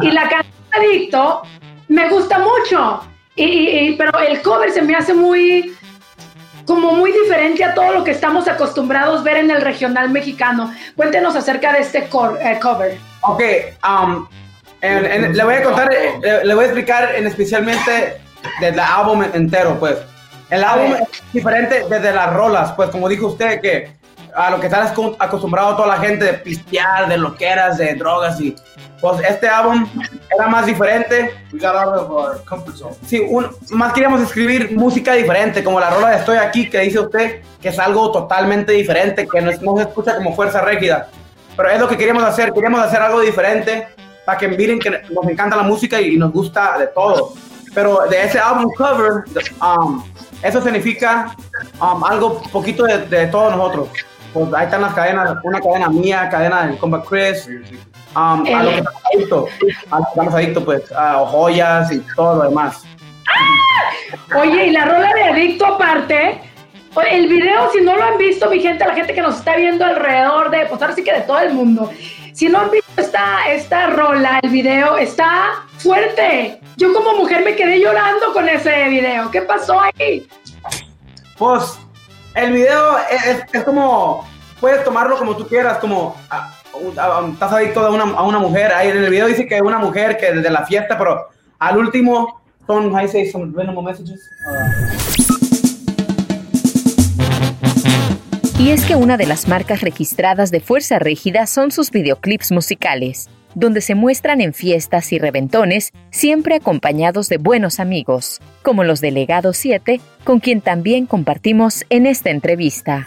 Y 0.00 0.10
la 0.10 0.22
canción 0.28 0.52
Adicto 0.72 1.42
me 1.88 2.08
gusta 2.08 2.38
mucho, 2.38 3.02
y, 3.36 3.44
y- 3.44 3.96
pero 3.96 4.18
el 4.18 4.40
cover 4.42 4.70
se 4.72 4.82
me 4.82 4.94
hace 4.94 5.14
muy 5.14 5.74
como 6.64 6.92
muy 6.92 7.10
diferente 7.12 7.64
a 7.64 7.74
todo 7.74 7.92
lo 7.92 8.04
que 8.04 8.12
estamos 8.12 8.46
acostumbrados 8.48 9.24
ver 9.24 9.36
en 9.38 9.50
el 9.50 9.60
regional 9.60 10.10
mexicano. 10.10 10.72
Cuéntenos 10.96 11.34
acerca 11.34 11.72
de 11.72 11.80
este 11.80 12.04
cor- 12.08 12.38
eh, 12.40 12.58
cover. 12.62 12.98
Ok, 13.22 13.42
um, 13.86 14.26
en- 14.80 15.04
en- 15.04 15.36
le 15.36 15.44
voy 15.44 15.54
a 15.56 15.62
contar, 15.64 15.92
eh, 15.92 16.14
le, 16.22 16.44
le 16.44 16.54
voy 16.54 16.64
a 16.64 16.66
explicar 16.68 17.14
en 17.16 17.26
especialmente 17.26 18.20
del 18.60 18.78
álbum 18.78 19.22
entero, 19.34 19.76
pues. 19.78 19.96
El 20.50 20.62
álbum 20.64 20.94
es 20.94 21.22
diferente 21.32 21.84
desde 21.88 22.12
las 22.12 22.32
rolas, 22.32 22.72
pues 22.72 22.90
como 22.90 23.08
dijo 23.08 23.26
usted, 23.28 23.60
que 23.60 23.90
a 24.34 24.50
lo 24.50 24.60
que 24.60 24.66
está 24.66 24.92
acos- 24.94 25.16
acostumbrado 25.18 25.76
toda 25.76 25.88
la 25.88 25.98
gente 25.98 26.24
de 26.24 26.34
pistear, 26.34 27.08
de 27.08 27.16
loqueras, 27.18 27.78
de 27.78 27.94
drogas 27.94 28.40
y... 28.40 28.56
Pues 29.00 29.20
este 29.28 29.48
álbum 29.48 29.84
era 30.32 30.46
más 30.46 30.64
diferente. 30.64 31.34
We 31.52 31.58
got 31.58 31.74
out 31.74 31.98
of 31.98 32.08
our 32.08 32.44
comfort 32.44 32.76
zone. 32.76 32.94
Sí, 33.04 33.18
un- 33.18 33.48
más 33.70 33.92
queríamos 33.92 34.20
escribir 34.22 34.76
música 34.76 35.14
diferente, 35.14 35.64
como 35.64 35.80
la 35.80 35.90
rola 35.90 36.10
de 36.10 36.18
Estoy 36.18 36.36
aquí, 36.36 36.70
que 36.70 36.78
dice 36.78 37.00
usted, 37.00 37.42
que 37.60 37.70
es 37.70 37.78
algo 37.80 38.12
totalmente 38.12 38.70
diferente, 38.70 39.26
que 39.26 39.40
no, 39.40 39.50
no 39.60 39.76
se 39.76 39.82
escucha 39.88 40.14
como 40.14 40.36
fuerza 40.36 40.60
rígida. 40.60 41.08
Pero 41.56 41.68
es 41.68 41.80
lo 41.80 41.88
que 41.88 41.96
queríamos 41.96 42.22
hacer, 42.22 42.52
queríamos 42.52 42.80
hacer 42.80 43.02
algo 43.02 43.20
diferente 43.20 43.88
para 44.24 44.38
que 44.38 44.46
miren 44.46 44.78
que 44.78 44.90
nos 44.90 45.26
encanta 45.28 45.56
la 45.56 45.64
música 45.64 46.00
y, 46.00 46.16
nos 46.16 46.30
gusta 46.30 46.78
de 46.78 46.86
todo. 46.86 47.34
Pero 47.74 48.02
de 48.08 48.22
ese 48.22 48.38
álbum 48.38 48.70
cover, 48.76 49.24
um, 49.60 50.04
eso 50.42 50.62
significa 50.62 51.34
um, 51.80 52.04
algo 52.04 52.40
poquito 52.52 52.84
de, 52.84 52.98
de 52.98 53.26
todos 53.26 53.56
nosotros. 53.56 53.88
Pues 54.32 54.54
ahí 54.54 54.64
están 54.64 54.82
las 54.82 54.94
cadenas, 54.94 55.36
una 55.42 55.60
cadena 55.60 55.88
mía, 55.88 56.28
cadena 56.30 56.66
del 56.66 56.78
compa 56.78 57.02
Chris, 57.02 57.48
um, 58.16 58.46
a 58.46 58.62
lo 58.62 58.70
que 58.70 58.78
estamos 58.78 59.02
adictos, 59.12 59.50
a 59.90 59.98
lo 59.98 60.04
que 60.04 60.10
estamos 60.10 60.34
adictos, 60.34 60.64
pues, 60.64 60.92
a 60.92 61.14
joyas 61.26 61.92
y 61.92 62.00
todo 62.16 62.36
lo 62.36 62.48
demás. 62.48 62.82
Oye, 64.38 64.66
y 64.66 64.70
la 64.70 64.84
rola 64.86 65.12
de 65.14 65.24
Adicto 65.24 65.66
aparte, 65.66 66.40
el 67.10 67.28
video, 67.28 67.70
si 67.72 67.80
no 67.80 67.96
lo 67.96 68.04
han 68.04 68.18
visto, 68.18 68.48
mi 68.50 68.60
gente, 68.60 68.86
la 68.86 68.94
gente 68.94 69.14
que 69.14 69.22
nos 69.22 69.36
está 69.36 69.56
viendo 69.56 69.84
alrededor 69.84 70.50
de, 70.50 70.66
pues 70.66 70.80
ahora 70.80 70.94
sí 70.94 71.04
que 71.04 71.12
de 71.12 71.20
todo 71.22 71.38
el 71.40 71.54
mundo, 71.54 71.90
si 72.32 72.48
no 72.48 72.60
han 72.60 72.70
visto 72.70 72.90
esta, 72.96 73.50
esta 73.50 73.88
rola, 73.88 74.40
el 74.42 74.50
video, 74.50 74.96
está 74.96 75.64
fuerte. 75.78 76.60
Yo 76.76 76.92
como 76.92 77.14
mujer 77.16 77.44
me 77.44 77.54
quedé 77.54 77.80
llorando 77.80 78.32
con 78.32 78.48
ese 78.48 78.88
video. 78.88 79.30
¿Qué 79.30 79.42
pasó 79.42 79.78
ahí? 79.80 80.26
Pues 81.38 81.78
el 82.34 82.52
video 82.52 82.96
es, 83.10 83.26
es- 83.26 83.42
es 83.52 83.64
como, 83.64 84.26
puedes 84.60 84.82
tomarlo 84.84 85.18
como 85.18 85.36
tú 85.36 85.46
quieras, 85.46 85.78
como 85.78 86.16
a- 86.30 86.52
a- 86.98 87.18
a- 87.18 87.28
estás 87.28 87.52
adicto 87.52 87.80
a 87.80 87.90
una, 87.90 88.04
a 88.04 88.22
una 88.22 88.38
mujer. 88.38 88.72
Ahí 88.72 88.88
en 88.88 88.98
el 88.98 89.10
video 89.10 89.26
dice 89.26 89.46
que 89.46 89.60
una 89.60 89.78
mujer 89.78 90.16
que 90.18 90.32
desde 90.32 90.50
la 90.50 90.64
fiesta, 90.66 90.96
pero 90.98 91.28
al 91.58 91.76
último 91.78 92.40
son, 92.66 92.92
I 92.98 93.08
say 93.08 93.30
some 93.30 93.52
random 93.54 93.84
messages. 93.84 94.20
Y 98.58 98.70
es 98.70 98.84
que 98.84 98.94
una 98.94 99.16
de 99.16 99.26
las 99.26 99.48
marcas 99.48 99.80
registradas 99.80 100.50
de 100.52 100.60
Fuerza 100.60 100.98
Rígida 101.00 101.46
son 101.46 101.72
sus 101.72 101.90
videoclips 101.90 102.52
musicales, 102.52 103.28
donde 103.54 103.80
se 103.80 103.94
muestran 103.94 104.40
en 104.40 104.54
fiestas 104.54 105.12
y 105.12 105.18
reventones, 105.18 105.92
siempre 106.10 106.56
acompañados 106.56 107.28
de 107.28 107.38
buenos 107.38 107.80
amigos, 107.80 108.40
como 108.62 108.84
los 108.84 109.00
de 109.00 109.10
Legado 109.10 109.52
7, 109.52 110.00
con 110.24 110.40
quien 110.40 110.60
también 110.60 111.06
compartimos 111.06 111.84
en 111.90 112.06
esta 112.06 112.30
entrevista. 112.30 113.06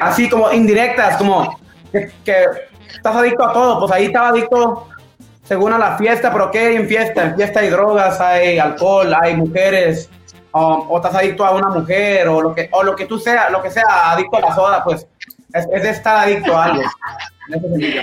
Así 0.00 0.28
como 0.28 0.52
indirectas, 0.52 1.16
como 1.16 1.58
que, 1.92 2.44
estás 2.94 3.16
adicto 3.16 3.44
a 3.48 3.52
todo. 3.52 3.80
Pues 3.80 3.92
ahí 3.92 4.06
estaba 4.06 4.28
adicto 4.28 4.88
según 5.44 5.72
a 5.72 5.78
la 5.78 5.96
fiesta, 5.96 6.32
pero 6.32 6.50
¿qué 6.50 6.58
hay 6.60 6.76
en 6.76 6.88
fiesta? 6.88 7.24
En 7.24 7.36
fiesta 7.36 7.60
hay 7.60 7.70
drogas, 7.70 8.20
hay 8.20 8.58
alcohol, 8.58 9.12
hay 9.20 9.36
mujeres, 9.36 10.08
um, 10.52 10.86
o 10.88 10.96
estás 10.96 11.14
adicto 11.14 11.44
a 11.44 11.52
una 11.52 11.68
mujer, 11.68 12.28
o 12.28 12.40
lo 12.40 12.54
que, 12.54 12.68
o 12.72 12.82
lo 12.82 12.94
que 12.94 13.06
tú 13.06 13.18
seas, 13.18 13.50
lo 13.50 13.62
que 13.62 13.70
sea, 13.70 14.12
adicto 14.12 14.36
a 14.36 14.40
la 14.40 14.54
soda, 14.54 14.84
pues 14.84 15.06
es, 15.52 15.66
es 15.72 15.82
de 15.82 15.90
estar 15.90 16.28
adicto 16.28 16.56
a 16.56 16.64
algo. 16.66 16.82
En 17.48 17.54
ese 17.54 17.68
sentido. 17.68 18.02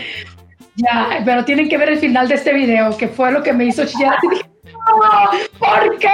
Ya, 0.77 1.21
pero 1.25 1.43
tienen 1.43 1.67
que 1.69 1.77
ver 1.77 1.89
el 1.89 1.99
final 1.99 2.27
de 2.27 2.35
este 2.35 2.53
video, 2.53 2.95
que 2.97 3.07
fue 3.07 3.31
lo 3.31 3.41
que 3.43 3.51
me 3.53 3.65
hizo 3.65 3.85
chillar. 3.85 4.15
Y 4.23 4.27
"No, 4.65 5.29
¿Por 5.59 5.97
qué? 5.97 6.09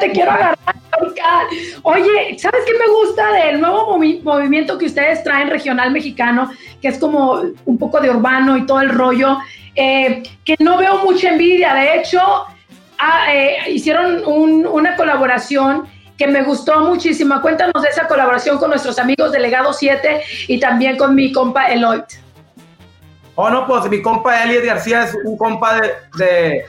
Te 0.00 0.10
quiero 0.12 0.30
agarrar. 0.30 0.58
ahorcar". 0.92 1.46
Oye, 1.82 2.38
¿sabes 2.38 2.60
qué 2.66 2.72
me 2.72 2.92
gusta 2.92 3.32
del 3.32 3.60
nuevo 3.60 3.96
movi- 3.98 4.22
movimiento 4.22 4.78
que 4.78 4.86
ustedes 4.86 5.22
traen 5.22 5.50
regional 5.50 5.90
mexicano? 5.90 6.50
Que 6.80 6.88
es 6.88 6.98
como 6.98 7.42
un 7.66 7.78
poco 7.78 8.00
de 8.00 8.10
urbano 8.10 8.56
y 8.56 8.66
todo 8.66 8.80
el 8.80 8.90
rollo. 8.90 9.38
eh, 9.80 10.24
que 10.44 10.56
no 10.58 10.76
veo 10.76 11.04
mucha 11.04 11.28
envidia. 11.28 11.72
De 11.72 11.98
hecho, 12.00 12.20
ah, 12.98 13.26
eh, 13.32 13.58
hicieron 13.70 14.24
un- 14.26 14.66
una 14.66 14.96
colaboración 14.96 15.86
que 16.16 16.26
me 16.26 16.42
gustó 16.42 16.80
muchísimo. 16.80 17.40
Cuéntanos 17.40 17.80
de 17.84 17.88
esa 17.88 18.08
colaboración 18.08 18.58
con 18.58 18.70
nuestros 18.70 18.98
amigos 18.98 19.30
de 19.30 19.38
Legado 19.38 19.72
7 19.72 20.20
y 20.48 20.58
también 20.58 20.96
con 20.96 21.14
mi 21.14 21.30
compa 21.30 21.66
Eloy. 21.66 22.02
Oh, 23.40 23.48
no, 23.48 23.68
pues 23.68 23.88
mi 23.88 24.02
compa 24.02 24.42
Elliot 24.42 24.64
García 24.64 25.04
es 25.04 25.16
un 25.24 25.38
compa 25.38 25.80
de, 25.80 25.92
de- 26.16 26.64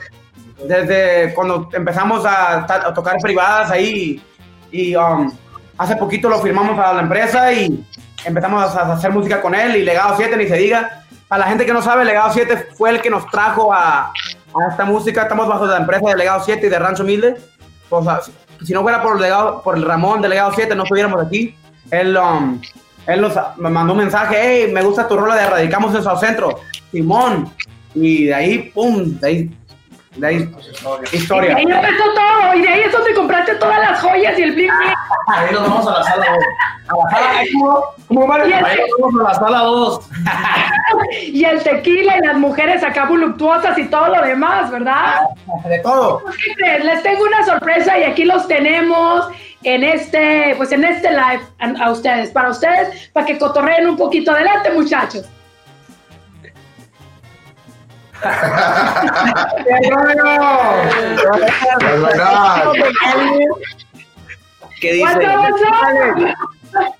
desde 0.68 1.34
cuando 1.34 1.68
empezamos 1.72 2.24
a, 2.24 2.58
a 2.58 2.94
tocar 2.94 3.16
privadas 3.20 3.72
ahí 3.72 4.22
y 4.70 4.94
um, 4.94 5.32
hace 5.78 5.96
poquito 5.96 6.28
lo 6.28 6.38
firmamos 6.38 6.78
a 6.78 6.92
la 6.92 7.02
empresa 7.02 7.52
y 7.52 7.84
empezamos 8.24 8.76
a, 8.76 8.92
hacer 8.92 9.10
música 9.10 9.40
con 9.42 9.52
él 9.52 9.74
y 9.74 9.82
Legado 9.82 10.14
7 10.16 10.36
ni 10.36 10.46
se 10.46 10.58
diga. 10.58 11.04
A 11.28 11.38
la 11.38 11.46
gente 11.46 11.66
que 11.66 11.72
no 11.72 11.82
sabe, 11.82 12.04
Legado 12.04 12.32
7 12.32 12.68
fue 12.78 12.90
el 12.90 13.00
que 13.00 13.10
nos 13.10 13.26
trajo 13.30 13.72
a, 13.72 14.12
esta 14.70 14.84
música. 14.84 15.22
Estamos 15.22 15.48
bajo 15.48 15.66
la 15.66 15.78
empresa 15.78 16.10
de 16.10 16.16
Legado 16.16 16.40
7 16.44 16.64
y 16.64 16.70
de 16.70 16.78
Rancho 16.78 17.02
Humilde. 17.02 17.36
Sea, 17.88 18.20
si 18.64 18.72
no 18.72 18.82
fuera 18.82 19.02
por 19.02 19.20
legado, 19.20 19.60
por 19.62 19.76
el 19.76 19.84
Ramón 19.84 20.22
de 20.22 20.28
Legado 20.28 20.52
7, 20.54 20.72
no 20.76 20.84
estuviéramos 20.84 21.20
aquí. 21.26 21.56
Él, 21.90 22.16
um, 22.16 22.60
él 23.14 23.26
me 23.58 23.70
mandó 23.70 23.92
un 23.92 23.98
mensaje, 23.98 24.36
hey, 24.40 24.72
me 24.72 24.82
gusta 24.82 25.08
tu 25.08 25.16
rola 25.16 25.36
de 25.36 25.46
Radicamos 25.46 25.94
en 25.94 26.18
Centro. 26.18 26.60
Simón. 26.90 27.50
Y 27.94 28.26
de 28.26 28.34
ahí, 28.34 28.70
pum, 28.74 29.18
de 29.18 29.26
ahí, 29.26 29.50
de 30.16 30.26
ahí, 30.26 30.50
historia. 31.12 31.52
Y 31.52 31.54
ahí 31.56 31.62
empezó 31.62 32.04
todo, 32.14 32.54
y 32.56 32.62
de 32.62 32.68
ahí 32.68 32.80
es 32.80 32.92
donde 32.92 33.14
compraste 33.14 33.54
todas 33.56 33.78
las 33.78 34.00
joyas 34.00 34.38
y 34.38 34.42
el 34.42 34.52
bling 34.52 34.70
bling. 34.76 34.94
Ahí 35.28 35.52
nos 35.52 35.62
vamos 35.62 35.86
a 35.86 35.98
la 35.98 36.02
sala 36.04 36.26
2. 36.26 36.38
A 36.88 36.96
la 36.96 37.10
sala, 37.10 37.40
¿cómo, 37.52 37.84
cómo 38.08 38.26
va? 38.26 38.38
Y 38.46 38.52
el- 38.52 38.64
Ahí 38.64 38.78
nos 38.98 39.00
vamos 39.12 39.20
a 39.20 39.32
la 39.32 39.34
sala 39.38 39.58
2. 39.60 40.00
Y 41.32 41.44
el 41.44 41.62
tequila 41.62 42.16
y 42.18 42.26
las 42.26 42.36
mujeres 42.36 42.82
acá 42.82 43.04
voluptuosas 43.06 43.78
y 43.78 43.84
todo 43.88 44.08
lo 44.08 44.22
demás, 44.22 44.70
¿verdad? 44.70 45.20
De 45.64 45.78
todo. 45.78 46.20
Pues. 46.20 46.36
Les 46.84 47.02
tengo 47.04 47.22
una 47.24 47.44
sorpresa 47.44 47.96
y 47.98 48.02
aquí 48.02 48.24
los 48.24 48.46
tenemos 48.48 49.28
en 49.62 49.84
este, 49.84 50.54
pues 50.56 50.72
en 50.72 50.84
este 50.84 51.10
live 51.10 51.42
a, 51.60 51.84
a 51.84 51.90
ustedes, 51.92 52.30
para 52.30 52.50
ustedes, 52.50 53.08
para 53.12 53.24
que 53.26 53.38
cotorreen 53.38 53.88
un 53.88 53.96
poquito. 53.96 54.32
Adelante, 54.32 54.70
muchachos. 54.72 55.26
¿Qué 64.80 64.92
dice? 64.92 65.04
What's 65.04 65.24
up, 65.24 65.40
what's 65.50 66.74
up? 66.74 66.94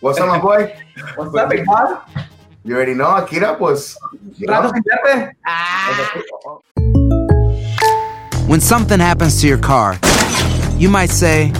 What's 0.00 0.20
up, 0.20 0.28
my 0.28 0.38
boy? 0.40 0.74
What's 1.16 1.34
up, 1.36 1.50
big 1.50 1.64
boss? 1.64 2.00
You 2.64 2.74
already 2.74 2.94
know, 2.94 3.14
Akira, 3.14 3.56
pues. 3.56 3.96
you 4.36 4.46
know. 4.46 4.54
Rato 4.54 4.72
sin 4.72 4.82
verte. 4.84 5.36
When 8.48 8.60
something 8.60 8.98
happens 8.98 9.40
to 9.42 9.46
your 9.46 9.58
car, 9.58 9.98
you 10.76 10.88
might 10.88 11.10
say, 11.10 11.52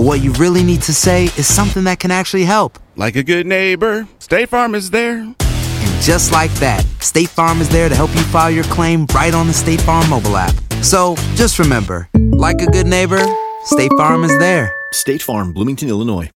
but 0.00 0.06
what 0.06 0.22
you 0.22 0.32
really 0.44 0.62
need 0.62 0.80
to 0.80 0.94
say 0.94 1.24
is 1.36 1.46
something 1.46 1.84
that 1.84 2.00
can 2.00 2.10
actually 2.10 2.44
help. 2.44 2.78
Like 2.96 3.16
a 3.16 3.22
good 3.22 3.46
neighbor, 3.46 4.08
State 4.18 4.48
Farm 4.48 4.74
is 4.74 4.88
there. 4.88 5.18
And 5.18 6.00
just 6.00 6.32
like 6.32 6.50
that, 6.52 6.86
State 7.00 7.28
Farm 7.28 7.60
is 7.60 7.68
there 7.68 7.86
to 7.90 7.94
help 7.94 8.08
you 8.14 8.22
file 8.32 8.50
your 8.50 8.64
claim 8.64 9.04
right 9.14 9.34
on 9.34 9.46
the 9.46 9.52
State 9.52 9.82
Farm 9.82 10.08
mobile 10.08 10.38
app. 10.38 10.54
So 10.82 11.16
just 11.34 11.58
remember, 11.58 12.08
like 12.32 12.62
a 12.62 12.66
good 12.66 12.86
neighbor, 12.86 13.20
State 13.64 13.90
Farm 13.98 14.24
is 14.24 14.38
there. 14.38 14.72
State 14.92 15.20
Farm, 15.20 15.52
Bloomington, 15.52 15.90
Illinois. 15.90 16.30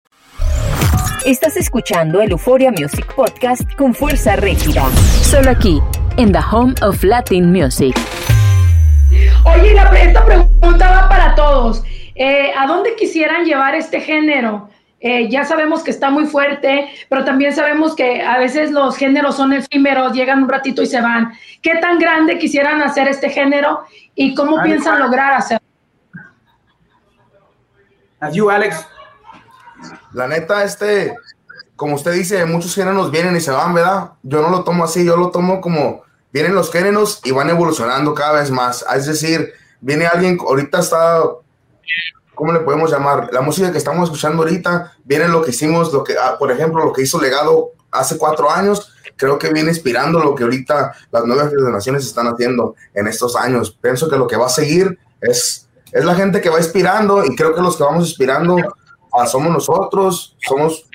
Estás 1.25 1.57
escuchando 1.57 2.21
el 2.21 2.33
Euphoria 2.33 2.71
Music 2.71 3.07
Podcast 3.15 3.63
con 3.79 3.95
fuerza 3.95 4.37
rígida. 4.37 4.91
Solo 5.23 5.49
aquí, 5.49 5.81
en 6.19 6.33
The 6.33 6.41
Home 6.53 6.75
of 6.83 7.03
Latin 7.03 7.51
Music. 7.51 7.97
Oye, 9.47 9.73
la, 9.73 9.85
esta 9.85 10.23
pregunta 10.23 10.91
va 10.91 11.09
para 11.09 11.35
todos. 11.35 11.83
Eh, 12.15 12.53
¿A 12.57 12.67
dónde 12.67 12.95
quisieran 12.97 13.45
llevar 13.45 13.75
este 13.75 14.01
género? 14.01 14.69
Eh, 15.01 15.29
ya 15.29 15.45
sabemos 15.45 15.83
que 15.83 15.91
está 15.91 16.09
muy 16.09 16.25
fuerte, 16.25 16.89
pero 17.11 17.25
también 17.25 17.55
sabemos 17.55 17.95
que 17.95 18.23
a 18.23 18.39
veces 18.39 18.71
los 18.71 18.97
géneros 18.97 19.37
son 19.37 19.53
efímeros, 19.53 20.15
llegan 20.15 20.45
un 20.45 20.49
ratito 20.49 20.81
y 20.81 20.87
se 20.87 21.01
van. 21.01 21.33
¿Qué 21.61 21.77
tan 21.77 21.99
grande 21.99 22.39
quisieran 22.39 22.81
hacer 22.81 23.09
este 23.09 23.29
género 23.29 23.85
y 24.15 24.35
cómo 24.35 24.63
piensan 24.63 25.01
lograr 25.01 25.35
hacerlo? 25.35 25.67
As 28.21 28.33
you, 28.35 28.49
Alex. 28.49 28.87
La 30.15 30.27
neta, 30.27 30.65
este, 30.65 31.15
como 31.77 31.97
usted 31.97 32.13
dice, 32.13 32.45
muchos 32.47 32.75
géneros 32.75 33.11
vienen 33.11 33.37
y 33.37 33.41
se 33.41 33.51
van, 33.51 33.75
¿verdad? 33.75 34.13
Yo 34.23 34.41
no 34.41 34.49
lo 34.49 34.65
tomo 34.65 34.85
así, 34.85 35.05
yo 35.05 35.19
lo 35.19 35.31
tomo 35.31 35.61
como 35.61 36.03
vienen 36.33 36.55
los 36.55 36.73
géneros 36.73 37.21
y 37.25 37.33
van 37.33 37.51
evolucionando 37.51 38.15
cada 38.15 38.41
vez 38.41 38.51
más. 38.51 38.85
Es 38.97 39.05
decir, 39.05 39.53
viene 39.81 40.07
alguien, 40.07 40.39
ahorita 40.41 40.79
está, 40.79 41.21
¿cómo 42.35 42.53
le 42.53 42.61
podemos 42.61 42.91
llamar? 42.91 43.31
La 43.33 43.41
música 43.41 43.71
que 43.73 43.79
estamos 43.79 44.05
escuchando 44.09 44.43
ahorita, 44.43 44.93
viene 45.05 45.29
lo 45.29 45.43
que 45.43 45.51
hicimos, 45.51 45.93
lo 45.93 46.05
que, 46.05 46.17
ah, 46.19 46.37
por 46.39 46.51
ejemplo, 46.51 46.85
lo 46.85 46.93
que 46.93 47.03
hizo 47.03 47.21
Legado 47.21 47.73
hace 47.91 48.19
cuatro 48.19 48.51
años, 48.51 48.93
creo 49.17 49.39
que 49.39 49.53
viene 49.53 49.71
inspirando 49.71 50.19
lo 50.19 50.35
que 50.35 50.45
ahorita 50.45 50.93
las 51.13 51.25
nuevas 51.25 51.51
generaciones 51.51 52.05
están 52.05 52.27
haciendo 52.27 52.75
en 52.93 53.07
estos 53.07 53.37
años. 53.37 53.77
Pienso 53.81 54.09
que 54.09 54.17
lo 54.17 54.27
que 54.27 54.37
va 54.37 54.47
a 54.47 54.51
seguir 54.51 54.99
es, 55.21 55.69
es 55.93 56.05
la 56.05 56.15
gente 56.15 56.41
que 56.41 56.51
va 56.51 56.59
inspirando 56.59 57.25
y 57.25 57.37
creo 57.37 57.55
que 57.55 57.63
los 57.63 57.77
que 57.77 57.85
vamos 57.85 58.09
inspirando 58.09 58.57
ah, 59.13 59.27
somos 59.27 59.53
nosotros, 59.53 60.37
somos 60.47 60.89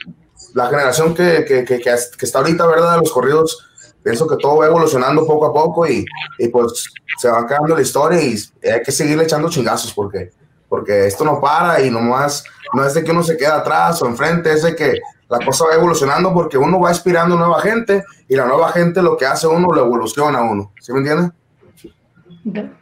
la 0.54 0.68
generación 0.68 1.14
que, 1.14 1.46
que, 1.48 1.64
que, 1.64 1.80
que 1.80 2.26
está 2.26 2.40
ahorita, 2.40 2.66
¿verdad? 2.68 3.00
Los 3.00 3.12
corridos. 3.12 3.66
Pienso 4.04 4.28
que 4.28 4.38
todo 4.38 4.58
va 4.58 4.68
evolucionando 4.68 5.26
poco 5.26 5.46
a 5.46 5.54
poco 5.54 5.86
y, 5.86 6.06
y 6.38 6.48
pues 6.48 6.86
se 7.20 7.30
va 7.30 7.46
quedando 7.46 7.76
la 7.76 7.82
historia 7.82 8.22
y 8.22 8.36
hay 8.64 8.82
que 8.82 8.94
seguirle 8.94 9.26
echando 9.26 9.50
chingazos 9.50 9.94
porque, 9.94 10.32
porque 10.70 11.08
esto 11.08 11.26
no 11.26 11.42
para 11.42 11.82
y 11.82 11.90
nomás 11.90 12.44
no 12.74 12.86
es 12.86 12.94
de 12.94 13.04
que 13.04 13.12
uno 13.12 13.24
se 13.24 13.36
queda 13.36 13.58
atrás 13.58 14.02
o 14.02 14.06
enfrente, 14.08 14.54
es 14.54 14.62
de 14.64 14.76
que 14.76 14.94
la 15.28 15.40
cosa 15.44 15.66
va 15.68 15.74
evolucionando 15.76 16.34
porque 16.34 16.58
uno 16.58 16.80
va 16.80 16.90
inspirando 16.92 17.36
nueva 17.36 17.60
gente 17.62 18.04
y 18.28 18.36
la 18.36 18.46
nueva 18.46 18.72
gente 18.72 19.02
lo 19.02 19.18
que 19.18 19.26
hace 19.26 19.48
uno 19.48 19.68
lo 19.74 19.82
evoluciona 19.86 20.40
a 20.40 20.44
uno. 20.44 20.72
¿Sí 20.80 20.94
me 20.94 21.00
entiendes? 21.00 21.32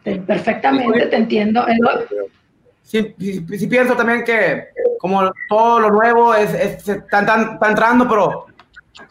Te- 0.03 0.17
Perfectamente, 0.19 1.07
te 1.07 1.15
entiendo. 1.15 1.65
Sí, 2.83 3.13
sí, 3.19 3.45
sí 3.57 3.67
pienso 3.67 3.95
también 3.95 4.23
que 4.23 4.67
como 4.99 5.29
todo 5.49 5.79
lo 5.79 5.89
nuevo 5.91 6.33
es, 6.33 6.53
es- 6.53 6.87
está, 6.87 7.19
está- 7.19 7.59
entrando, 7.69 8.07
pero 8.07 8.45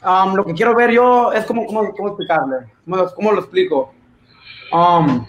um, 0.03 0.35
lo 0.35 0.45
que 0.45 0.55
quiero 0.55 0.75
ver 0.75 0.91
yo 0.93 1.31
es 1.33 1.45
cómo, 1.45 1.67
cómo, 1.67 1.93
cómo 1.95 2.09
explicarle, 2.09 2.57
cómo, 2.85 2.97
lo- 2.97 3.15
cómo 3.15 3.33
lo 3.33 3.41
explico. 3.41 3.93
Um, 4.73 5.27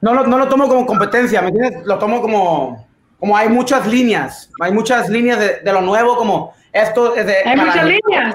no, 0.00 0.14
lo, 0.14 0.26
no 0.26 0.38
lo 0.38 0.48
tomo 0.48 0.68
como 0.68 0.86
competencia, 0.86 1.40
¿me 1.42 1.48
entiendes? 1.48 1.86
Lo 1.86 1.98
tomo 1.98 2.20
como, 2.22 2.86
como 3.18 3.36
hay 3.36 3.48
muchas 3.48 3.86
líneas, 3.86 4.50
hay 4.60 4.72
muchas 4.72 5.08
líneas 5.08 5.38
de, 5.38 5.60
de 5.60 5.72
lo 5.72 5.80
nuevo, 5.80 6.16
como 6.16 6.54
esto 6.72 7.14
es 7.16 7.26
de... 7.26 7.36
Hay 7.44 7.56
muchas 7.56 7.84
líneas. 7.84 8.34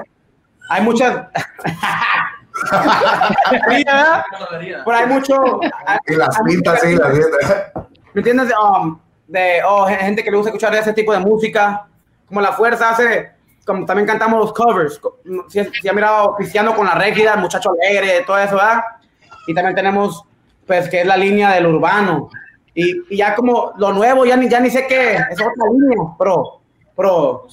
Hay 0.68 0.82
muchas... 0.82 1.26
Pero 4.84 4.96
hay 4.96 5.06
mucho... 5.06 5.60
Y 6.06 6.14
las 6.14 6.36
hay 6.38 6.44
pintas, 6.44 6.74
muchas 6.74 6.80
sí, 6.90 6.96
las 6.96 7.10
pintas. 7.12 7.72
¿Me 8.12 8.20
entiendes? 8.20 8.52
Um, 8.62 8.98
de 9.26 9.60
oh, 9.66 9.86
gente 9.86 10.22
que 10.22 10.30
le 10.30 10.36
gusta 10.36 10.50
escuchar 10.50 10.74
ese 10.74 10.92
tipo 10.92 11.12
de 11.12 11.18
música. 11.18 11.86
Como 12.26 12.40
La 12.40 12.52
Fuerza 12.52 12.90
hace, 12.90 13.32
como 13.66 13.84
también 13.86 14.06
cantamos 14.06 14.38
los 14.38 14.52
covers. 14.52 14.98
Co- 14.98 15.18
Si, 15.48 15.64
si 15.64 15.88
ha 15.88 15.92
mirado 15.92 16.34
Cristiano 16.36 16.74
con 16.74 16.86
la 16.86 16.94
Régida, 16.94 17.36
Muchacho 17.36 17.70
Alegre, 17.72 18.22
todo 18.26 18.38
eso, 18.38 18.56
¿verdad? 18.56 18.82
Y 19.46 19.54
también 19.54 19.74
tenemos, 19.74 20.24
pues, 20.66 20.88
que 20.88 21.00
es 21.00 21.06
la 21.06 21.16
línea 21.16 21.52
del 21.52 21.66
urbano. 21.66 22.30
Y, 22.74 23.14
y 23.14 23.16
ya 23.18 23.34
como 23.34 23.72
lo 23.78 23.92
nuevo, 23.92 24.24
ya 24.24 24.36
ni, 24.36 24.48
ya 24.48 24.60
ni 24.60 24.70
sé 24.70 24.86
qué, 24.86 25.14
es 25.14 25.40
otra 25.40 25.70
línea, 25.72 26.14
pero, 26.18 26.60
pero 26.96 27.46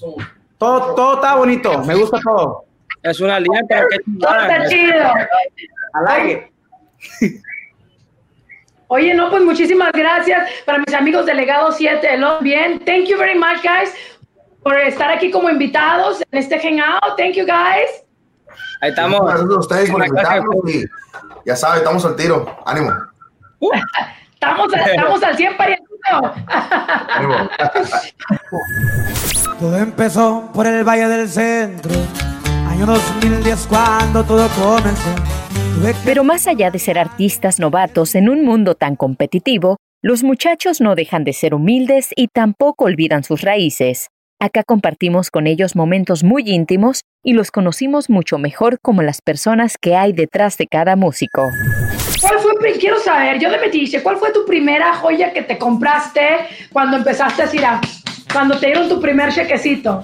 todo, 0.58 0.96
todo 0.96 1.16
está 1.16 1.36
bonito, 1.36 1.84
me 1.84 1.94
gusta 1.96 2.18
todo. 2.24 2.66
Es 3.04 3.20
una 3.20 3.40
línea, 3.40 3.62
pero 3.68 3.88
qué 3.90 3.98
Todo 4.20 4.36
está 4.36 4.68
chido. 4.68 4.96
It. 6.28 6.52
Oye, 8.88 9.14
no, 9.14 9.30
pues 9.30 9.44
muchísimas 9.44 9.92
gracias 9.94 10.50
para 10.66 10.80
mis 10.80 10.94
amigos 10.94 11.26
delegados 11.26 11.78
7 11.78 12.06
de 12.06 12.18
Love. 12.18 12.42
Bien, 12.42 12.80
thank 12.80 13.06
you 13.06 13.18
very 13.18 13.38
much, 13.38 13.64
guys, 13.64 13.94
por 14.62 14.78
estar 14.78 15.10
aquí 15.10 15.32
como 15.32 15.50
invitados 15.50 16.22
en 16.30 16.40
este 16.40 16.60
hangout. 16.60 17.18
Thank 17.18 17.36
you, 17.36 17.46
guys. 17.46 18.01
Ahí 18.82 18.90
estamos. 18.90 19.22
Gracias 19.22 19.50
a 19.50 19.60
ustedes 19.60 19.92
por 19.92 20.06
invitarnos 20.06 20.56
y 20.68 20.84
ya 21.46 21.56
saben, 21.56 21.78
estamos 21.78 22.04
al 22.04 22.16
tiro. 22.16 22.58
Ánimo. 22.66 22.92
Estamos, 24.34 24.74
estamos 24.86 25.24
al 25.24 25.38
100, 25.38 25.58
parientito. 25.58 25.90
Ánimo. 27.10 27.36
Todo 29.60 29.78
empezó 29.78 30.50
por 30.52 30.66
el 30.66 30.84
Valle 30.84 31.08
del 31.08 31.30
Centro, 31.30 31.92
año 32.68 32.88
2010 32.88 33.68
cuando 33.68 34.24
todo 34.24 34.48
comenzó. 34.60 35.10
Pero 36.04 36.24
más 36.24 36.48
allá 36.48 36.72
de 36.72 36.80
ser 36.80 36.98
artistas 36.98 37.60
novatos 37.60 38.16
en 38.16 38.30
un 38.30 38.44
mundo 38.44 38.74
tan 38.74 38.96
competitivo, 38.96 39.78
los 40.02 40.24
muchachos 40.24 40.82
no 40.82 40.96
dejan 40.96 41.24
de 41.24 41.34
ser 41.34 41.54
humildes 41.54 42.10
y 42.16 42.30
tampoco 42.30 42.86
olvidan 42.86 43.24
sus 43.24 43.42
raíces. 43.42 44.08
Acá 44.44 44.64
compartimos 44.64 45.30
con 45.30 45.46
ellos 45.46 45.76
momentos 45.76 46.24
muy 46.24 46.42
íntimos 46.50 47.04
y 47.24 47.34
los 47.34 47.52
conocimos 47.52 48.10
mucho 48.10 48.40
mejor 48.40 48.80
como 48.82 49.04
las 49.04 49.22
personas 49.22 49.78
que 49.80 49.96
hay 49.96 50.14
detrás 50.14 50.58
de 50.58 50.66
cada 50.66 50.96
músico. 50.96 51.48
¿Cuál 52.20 52.40
fue, 52.40 52.72
quiero 52.80 52.98
saber, 52.98 53.38
yo 53.38 53.52
de 53.52 53.60
Metiche, 53.60 54.02
¿cuál 54.02 54.18
fue 54.18 54.34
tu 54.34 54.44
primera 54.48 54.96
joya 54.96 55.32
que 55.32 55.44
te 55.44 55.60
compraste 55.60 56.24
cuando 56.74 56.98
empezaste 56.98 57.44
a 57.44 57.46
decir, 57.46 57.64
ah, 57.64 57.80
cuando 58.34 58.58
te 58.58 58.66
dieron 58.66 58.90
tu 58.90 59.00
primer 59.00 59.32
chequecito? 59.32 60.04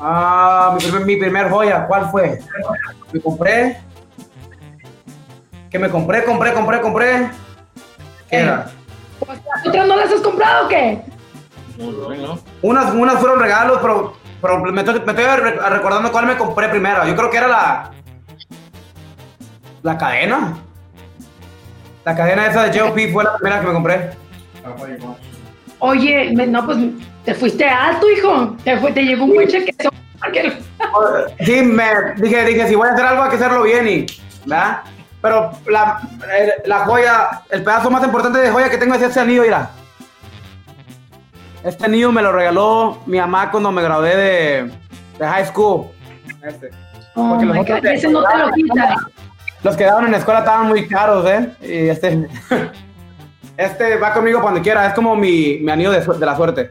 Ah, 0.00 0.76
mi 0.76 0.84
primer, 0.84 1.04
mi 1.04 1.16
primer 1.16 1.50
joya, 1.50 1.84
¿cuál 1.88 2.08
fue? 2.12 2.38
Me 3.12 3.18
compré. 3.18 3.80
Que 5.68 5.80
me 5.80 5.90
compré, 5.90 6.22
compré, 6.22 6.52
compré, 6.52 6.80
compré. 6.80 7.28
¿Qué 8.30 8.36
era? 8.36 8.70
Pues, 9.18 9.40
¿Las 9.44 9.66
otras 9.66 9.88
no 9.88 9.96
las 9.96 10.12
has 10.12 10.20
comprado 10.20 10.66
o 10.66 10.68
qué? 10.68 11.02
Unas, 12.62 12.94
unas 12.94 13.14
fueron 13.20 13.40
regalos, 13.40 13.78
pero 13.80 14.14
pero 14.40 14.58
me 14.60 14.80
estoy, 14.80 15.00
me 15.00 15.12
estoy 15.12 15.24
re- 15.24 15.68
recordando 15.70 16.12
cuál 16.12 16.26
me 16.26 16.36
compré 16.36 16.68
primero. 16.68 17.04
Yo 17.06 17.16
creo 17.16 17.30
que 17.30 17.36
era 17.36 17.48
la. 17.48 17.90
La 19.82 19.96
cadena. 19.98 20.58
La 22.04 22.16
cadena 22.16 22.46
esa 22.46 22.64
de 22.64 22.78
JOP 22.78 23.12
fue 23.12 23.24
la 23.24 23.34
primera 23.36 23.60
que 23.60 23.66
me 23.66 23.72
compré. 23.72 24.10
Oye, 25.80 26.32
no, 26.32 26.64
pues 26.66 26.78
te 27.24 27.34
fuiste 27.34 27.64
alto, 27.68 28.10
hijo. 28.10 28.56
Te, 28.64 28.78
fue, 28.78 28.92
te 28.92 29.02
llegó 29.02 29.24
un 29.24 29.34
buen 29.34 29.48
cheque. 29.48 29.74
Sí, 31.44 31.62
me 31.62 31.84
dije, 32.16 32.44
dije, 32.44 32.66
si 32.68 32.74
voy 32.74 32.88
a 32.88 32.92
hacer 32.92 33.06
algo 33.06 33.22
hay 33.22 33.30
que 33.30 33.36
hacerlo 33.36 33.62
bien 33.62 33.86
y, 33.88 34.06
¿verdad? 34.46 34.80
Pero 35.22 35.52
la, 35.68 36.00
la 36.64 36.78
joya, 36.80 37.42
el 37.50 37.62
pedazo 37.62 37.88
más 37.90 38.02
importante 38.04 38.38
de 38.40 38.50
joya 38.50 38.68
que 38.68 38.78
tengo 38.78 38.94
es 38.94 39.02
este 39.02 39.20
anillo, 39.20 39.42
mira. 39.42 39.70
Este 41.64 41.84
anillo 41.84 42.12
me 42.12 42.22
lo 42.22 42.32
regaló 42.32 42.98
mi 43.06 43.18
mamá 43.18 43.50
cuando 43.50 43.72
me 43.72 43.82
gradué 43.82 44.16
de, 44.16 44.70
de 45.18 45.26
high 45.26 45.46
school. 45.46 45.88
Este. 46.42 46.70
Oh 47.14 47.30
Porque 47.30 47.46
los 47.46 47.58
otros 47.58 47.80
ese 47.84 48.08
no 48.08 48.22
te 48.22 48.38
lo 48.38 48.50
quita. 48.52 48.96
Los 49.64 49.76
que 49.76 49.84
daban 49.84 50.04
en 50.04 50.12
la 50.12 50.18
escuela 50.18 50.40
estaban 50.40 50.68
muy 50.68 50.86
caros, 50.86 51.28
¿eh? 51.28 51.50
Y 51.60 51.88
este, 51.88 52.28
este 53.56 53.96
va 53.96 54.12
conmigo 54.12 54.40
cuando 54.40 54.62
quiera, 54.62 54.86
es 54.86 54.94
como 54.94 55.16
mi, 55.16 55.58
mi 55.60 55.70
anillo 55.70 55.90
de, 55.90 56.00
de 56.00 56.26
la 56.26 56.36
suerte. 56.36 56.70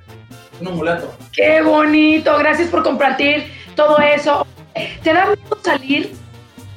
Un 0.62 0.70
amuleto. 0.70 1.14
Qué 1.34 1.62
bonito, 1.62 2.38
gracias 2.38 2.70
por 2.70 2.84
compartir 2.84 3.52
todo 3.76 3.98
eso. 4.00 4.48
¿Te 5.04 5.14
da 5.14 5.26
miedo 5.26 5.58
salir 5.62 6.16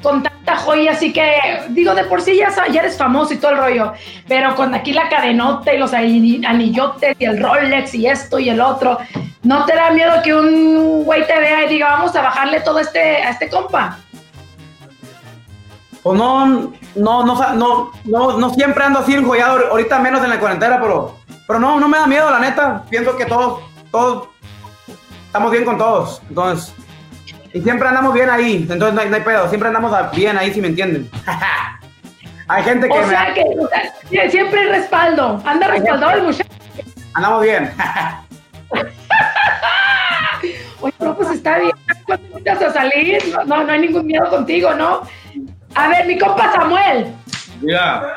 con 0.03 0.23
tanta 0.23 0.57
joya? 0.57 0.93
Así 0.93 1.13
que, 1.13 1.33
digo, 1.71 1.95
de 1.95 2.05
por 2.05 2.23
sí 2.23 2.37
ya, 2.37 2.49
ya 2.71 2.81
eres 2.81 2.97
famoso 2.97 3.35
y 3.35 3.39
todo 3.39 3.53
el 3.53 3.59
rollo, 3.59 3.93
pero 4.27 4.55
con 4.55 4.75
aquí 4.75 4.93
la 4.93 5.09
cadenota 5.09 5.73
y 5.75 5.79
los 5.79 5.93
ani- 5.93 6.45
anillotes 6.45 7.17
y 7.19 7.25
el 7.25 7.43
Rolex 7.43 7.95
y 7.95 8.07
esto 8.07 8.39
y 8.39 8.49
el 8.49 8.61
otro, 8.61 8.99
¿no 9.43 9.65
te 9.65 9.75
da 9.75 9.91
miedo 9.91 10.15
que 10.23 10.35
un 10.35 11.05
güey 11.05 11.27
te 11.27 11.39
vea 11.39 11.65
y 11.65 11.69
diga, 11.69 11.91
vamos 11.91 12.15
a 12.17 12.23
bajarle 12.23 12.61
todo 12.61 12.79
este, 12.79 13.23
a 13.23 13.31
este 13.31 13.49
compa? 13.49 13.99
Pues 16.03 16.19
no, 16.19 16.47
no, 16.47 16.73
no, 17.27 17.93
no, 18.05 18.39
no 18.39 18.51
siempre 18.55 18.85
ando 18.85 19.01
así 19.01 19.13
enjollado, 19.13 19.71
ahorita 19.71 19.99
menos 19.99 20.25
en 20.25 20.31
la 20.31 20.41
cuarentena, 20.41 20.81
pero, 20.81 21.19
pero 21.47 21.59
no, 21.59 21.79
no 21.79 21.89
me 21.89 21.99
da 21.99 22.07
miedo, 22.07 22.31
la 22.31 22.39
neta. 22.39 22.85
Pienso 22.89 23.15
que 23.19 23.27
todos, 23.27 23.61
todos, 23.91 24.29
estamos 25.27 25.51
bien 25.51 25.67
con 25.67 25.77
todos, 25.77 26.23
entonces, 26.27 26.75
y 27.53 27.61
siempre 27.63 27.89
andamos 27.89 28.15
bien 28.15 28.31
ahí, 28.31 28.57
entonces 28.69 28.95
no 28.95 29.01
hay, 29.01 29.09
no 29.11 29.17
hay 29.17 29.23
pedo, 29.23 29.49
siempre 29.49 29.69
andamos 29.69 29.93
bien 30.13 30.37
ahí, 30.39 30.53
si 30.53 30.61
me 30.61 30.69
entienden. 30.69 31.11
hay 32.49 32.63
gente 32.63 32.89
que 32.89 32.99
O 32.99 33.03
me... 33.03 33.09
sea 33.09 33.35
que 33.35 33.43
o 33.43 33.69
sea, 33.69 33.83
sie- 34.09 34.31
siempre 34.31 34.61
hay 34.61 34.69
respaldo, 34.69 35.43
anda 35.45 35.67
respaldado 35.69 36.13
el 36.19 36.23
muchacho. 36.25 36.49
Andamos 37.15 37.43
bien. 37.43 37.73
Oye, 40.81 40.95
no, 41.01 41.17
pues 41.17 41.31
está 41.31 41.59
bien. 41.59 41.73
¿Cuándo 42.07 42.27
invitas 42.29 42.63
a 42.63 42.73
salir? 42.73 43.19
No, 43.33 43.45
no, 43.45 43.65
no 43.65 43.73
hay 43.73 43.81
ningún 43.81 44.07
miedo 44.07 44.29
contigo, 44.31 44.73
¿no? 44.75 45.03
A 45.75 45.89
ver, 45.89 46.07
mi 46.07 46.19
compa 46.19 46.53
Samuel, 46.53 47.13
Mira, 47.61 48.15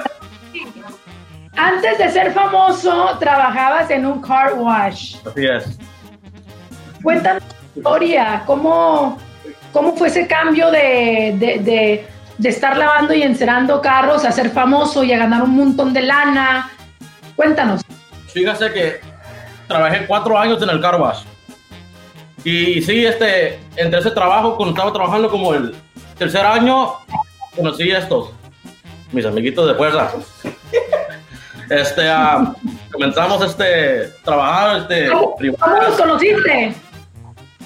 antes 1.57 1.97
de 1.97 2.09
ser 2.09 2.31
famoso, 2.31 3.17
trabajabas 3.19 3.89
en 3.91 4.05
un 4.05 4.21
car 4.21 4.53
wash. 4.53 5.17
así 5.27 5.45
es. 5.45 5.77
Cuéntanos 7.03 7.43
historia, 7.75 8.43
¿cómo, 8.45 9.17
cómo 9.71 9.95
fue 9.95 10.07
ese 10.09 10.27
cambio 10.27 10.69
de, 10.71 11.35
de, 11.37 11.59
de- 11.59 12.07
de 12.35 12.49
estar 12.49 12.75
lavando 12.75 13.13
y 13.13 13.21
encerando 13.21 13.79
carros 13.79 14.25
a 14.25 14.31
ser 14.31 14.49
famoso 14.49 15.03
y 15.03 15.13
a 15.13 15.17
ganar 15.19 15.43
un 15.43 15.55
montón 15.55 15.93
de 15.93 16.01
lana? 16.01 16.69
Cuéntanos. 17.35 17.81
Fíjate 18.27 18.73
que 18.73 18.99
trabajé 19.67 20.05
cuatro 20.07 20.37
años 20.37 20.61
en 20.61 20.69
el 20.69 20.81
car 20.81 20.99
wash. 20.99 21.19
Y, 22.43 22.81
sí, 22.81 23.05
este, 23.05 23.59
entre 23.77 23.99
ese 23.99 24.11
trabajo, 24.11 24.57
cuando 24.57 24.73
estaba 24.73 24.91
trabajando 24.91 25.29
como 25.29 25.53
el 25.53 25.75
tercer 26.17 26.45
año, 26.45 26.93
conocí 27.55 27.91
a 27.91 27.99
estos, 27.99 28.31
mis 29.11 29.25
amiguitos 29.25 29.67
de 29.67 29.75
fuerza. 29.75 30.11
Este, 31.69 32.09
ah, 32.09 32.53
comenzamos 32.91 33.41
este, 33.45 34.09
trabajar, 34.23 34.81
este, 34.81 35.07
¿Cómo, 35.09 35.35
cómo 35.59 35.75
los 35.81 35.95
conociste? 36.01 36.73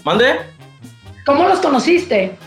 ¿Mande? 0.04 0.40
¿Cómo 1.26 1.48
los 1.48 1.60
conociste? 1.60 2.38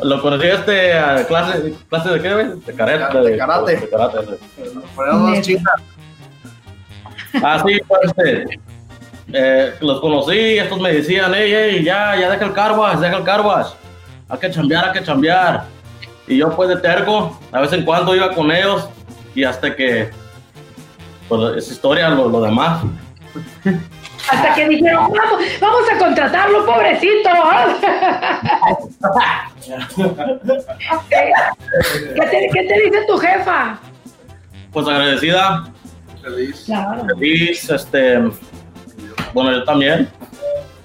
Lo 0.00 0.20
conocí 0.22 0.46
este, 0.46 0.94
a 0.94 1.26
clase, 1.26 1.74
clase 1.88 2.08
de 2.08 2.22
qué, 2.22 2.32
güey? 2.32 2.46
De 2.66 2.74
karate. 2.74 3.18
De 3.18 3.36
karate. 3.36 3.76
De 3.76 3.88
karate, 3.88 4.18
sí. 4.26 4.62
Dos 4.96 5.40
chicas. 5.42 5.74
Así, 7.42 7.78
pues, 7.86 8.00
este, 8.04 8.60
eh, 9.32 9.74
los 9.80 10.00
conocí, 10.00 10.58
estos 10.58 10.80
me 10.80 10.92
decían, 10.92 11.32
hey, 11.34 11.52
hey, 11.54 11.84
ya, 11.84 12.16
ya 12.18 12.30
deja 12.30 12.44
el 12.44 12.52
carwash, 12.52 12.98
deja 12.98 13.16
el 13.16 13.24
carwash. 13.24 13.68
Hay 14.28 14.38
que 14.38 14.50
chambear, 14.50 14.86
hay 14.86 14.92
que 14.92 15.04
chambear. 15.04 15.64
Y 16.26 16.38
yo, 16.38 16.54
pues, 16.56 16.68
de 16.68 16.76
terco, 16.76 17.38
a 17.52 17.60
vez 17.60 17.72
en 17.72 17.84
cuando 17.84 18.14
iba 18.14 18.32
con 18.32 18.50
ellos 18.50 18.88
y 19.34 19.44
hasta 19.44 19.74
que, 19.74 20.10
pues, 21.28 21.56
es 21.58 21.70
historia, 21.70 22.08
lo, 22.10 22.28
lo 22.28 22.40
demás. 22.42 22.82
Hasta 24.30 24.54
que 24.54 24.68
dijeron, 24.68 25.08
vamos, 25.12 25.42
vamos 25.60 25.82
a 25.92 25.98
contratarlo, 25.98 26.64
pobrecito. 26.64 27.28
¿Qué 31.08 32.26
te, 32.30 32.48
qué 32.52 32.62
te 32.62 32.74
dice 32.84 33.04
tu 33.06 33.16
jefa? 33.18 33.78
Pues, 34.72 34.86
agradecida, 34.88 35.64
Feliz. 36.22 36.62
Claro. 36.66 37.04
feliz, 37.18 37.68
este, 37.68 38.18
bueno, 39.34 39.52
yo 39.52 39.64
también, 39.64 40.08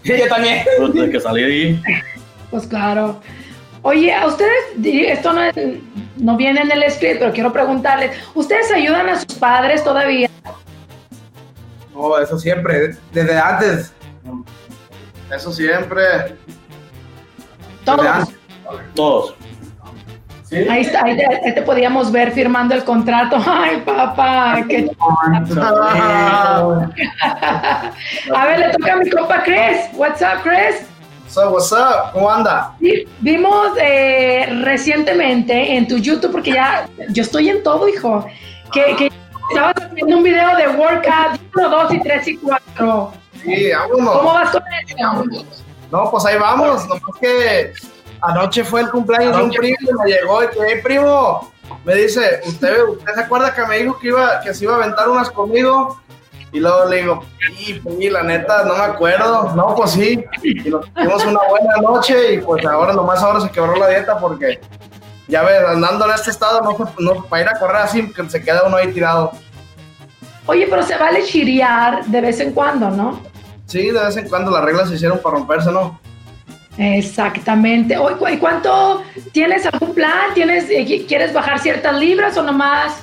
yo 0.03 0.27
también. 0.27 0.65
pues, 0.93 1.09
que 1.11 1.19
salí 1.19 1.41
de 1.43 1.47
ahí. 1.47 1.81
Pues 2.49 2.65
claro. 2.65 3.21
Oye, 3.83 4.13
a 4.13 4.25
ustedes, 4.25 4.51
esto 4.83 5.31
no, 5.31 5.43
es- 5.43 5.55
no 6.17 6.35
viene 6.35 6.61
en 6.61 6.71
el 6.71 6.91
script, 6.91 7.19
pero 7.19 7.31
quiero 7.31 7.53
preguntarles, 7.53 8.17
¿ustedes 8.33 8.71
ayudan 8.71 9.07
a 9.09 9.15
sus 9.17 9.37
padres 9.37 9.83
todavía? 9.83 10.27
No, 11.97 12.17
eso 12.19 12.37
siempre, 12.37 12.95
desde 13.11 13.37
antes. 13.39 13.91
Eso 15.33 15.51
siempre. 15.51 16.35
Todos. 17.83 17.97
Desde 18.01 18.09
antes. 18.09 18.35
Todos. 18.93 19.33
Ahí, 20.69 20.81
está, 20.81 21.03
ahí, 21.03 21.17
te, 21.17 21.25
ahí 21.25 21.53
te 21.55 21.61
podíamos 21.63 22.09
ver 22.11 22.31
firmando 22.31 22.73
el 22.75 22.83
contrato. 22.85 23.37
Ay, 23.45 23.81
papá, 23.85 24.63
qué 24.69 24.89
A 28.33 28.45
ver, 28.45 28.59
le 28.59 28.69
toca 28.69 28.93
a 28.93 28.95
mi 28.97 29.09
compa 29.09 29.43
Chris. 29.43 29.89
What's 29.93 30.21
up, 30.21 30.41
Chris? 30.43 30.85
So, 31.27 31.49
what's 31.51 31.71
up? 31.73 32.13
¿Cómo 32.13 32.29
anda? 32.31 32.73
Vi- 32.79 33.05
Vimos 33.19 33.71
eh, 33.81 34.47
recientemente 34.63 35.75
en 35.75 35.87
tu 35.87 35.97
YouTube, 35.97 36.31
porque 36.31 36.51
ya 36.53 36.87
yo 37.09 37.23
estoy 37.23 37.49
en 37.49 37.61
todo, 37.63 37.87
hijo, 37.89 38.25
que, 38.71 38.95
que 38.95 39.11
estabas 39.49 39.75
haciendo 39.77 40.17
un 40.17 40.23
video 40.23 40.55
de 40.57 40.67
workout 40.69 41.39
1, 41.55 41.69
2 41.69 41.93
y 41.93 41.99
3 42.01 42.27
y 42.27 42.37
4. 42.37 43.11
Sí, 43.43 43.71
vámonos. 43.71 44.17
¿Cómo 44.17 44.33
vas 44.33 44.51
con 44.51 44.63
eso? 44.85 45.45
No, 45.91 46.11
pues 46.11 46.25
ahí 46.25 46.37
vamos. 46.37 46.87
Nomás 46.87 47.01
que 47.19 47.73
anoche 48.21 48.63
fue 48.63 48.81
el 48.81 48.89
cumpleaños 48.89 49.37
de 49.37 49.43
un 49.43 49.51
primo 49.51 49.77
y 49.81 49.93
me 50.03 50.11
llegó 50.11 50.43
y 50.43 50.47
que, 50.47 50.59
"Hey, 50.67 50.79
primo, 50.83 51.51
me 51.85 51.95
dice, 51.95 52.41
¿usted, 52.45 52.83
¿usted 52.83 53.13
se 53.13 53.21
acuerda 53.21 53.53
que 53.53 53.65
me 53.65 53.77
dijo 53.79 53.97
que, 53.99 54.07
iba, 54.07 54.39
que 54.41 54.53
se 54.53 54.65
iba 54.65 54.73
a 54.73 54.77
aventar 54.77 55.07
unas 55.09 55.29
conmigo? 55.29 55.99
Y 56.51 56.59
luego 56.59 56.85
le 56.85 56.97
digo, 57.01 57.23
sí, 57.57 57.79
pues, 57.83 58.11
la 58.11 58.23
neta, 58.23 58.63
no 58.63 58.73
me 58.75 58.83
acuerdo. 58.83 59.53
No, 59.53 59.75
pues 59.75 59.91
sí. 59.91 60.23
Y 60.43 60.69
nos 60.69 60.91
tuvimos 60.93 61.25
una 61.25 61.39
buena 61.49 61.75
noche 61.81 62.33
y 62.33 62.37
pues 62.39 62.65
ahora 62.65 62.93
nomás 62.93 63.21
ahora 63.21 63.41
se 63.41 63.49
quebró 63.51 63.75
la 63.75 63.87
dieta 63.89 64.17
porque, 64.17 64.59
ya 65.27 65.43
ves, 65.43 65.63
andando 65.67 66.05
en 66.05 66.11
este 66.15 66.31
estado, 66.31 66.61
no, 66.61 66.75
no 66.99 67.25
para 67.25 67.41
ir 67.43 67.49
a 67.49 67.59
correr 67.59 67.77
así, 67.81 68.11
que 68.11 68.29
se 68.29 68.41
queda 68.41 68.63
uno 68.65 68.77
ahí 68.77 68.91
tirado. 68.93 69.31
Oye, 70.45 70.67
pero 70.69 70.81
se 70.83 70.97
vale 70.97 71.23
chirear 71.23 72.05
de 72.05 72.21
vez 72.21 72.39
en 72.39 72.53
cuando, 72.53 72.89
¿no? 72.89 73.21
Sí, 73.65 73.91
de 73.91 73.99
vez 74.05 74.15
en 74.15 74.29
cuando 74.29 74.49
las 74.51 74.63
reglas 74.63 74.87
se 74.89 74.95
hicieron 74.95 75.19
para 75.19 75.35
romperse, 75.35 75.71
¿no? 75.71 75.99
Exactamente. 76.77 77.97
Oye, 77.97 78.15
¿cu- 78.15 78.27
¿y 78.29 78.37
cuánto 78.37 79.03
tienes 79.33 79.65
algún 79.65 79.93
plan? 79.93 80.33
¿Tienes, 80.33 80.69
eh, 80.69 80.85
qui- 80.85 81.05
¿Quieres 81.07 81.33
bajar 81.33 81.59
ciertas 81.59 81.93
libras 81.95 82.37
o 82.37 82.43
nomás 82.43 82.93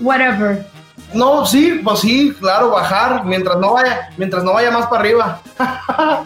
whatever? 0.00 0.66
No, 1.12 1.44
sí, 1.44 1.80
pues 1.84 2.00
sí, 2.00 2.34
claro, 2.40 2.70
bajar 2.70 3.24
mientras 3.24 3.56
no 3.58 3.74
vaya, 3.74 4.10
mientras 4.16 4.42
no 4.42 4.52
vaya 4.54 4.70
más 4.70 4.86
para 4.86 5.00
arriba. 5.00 5.40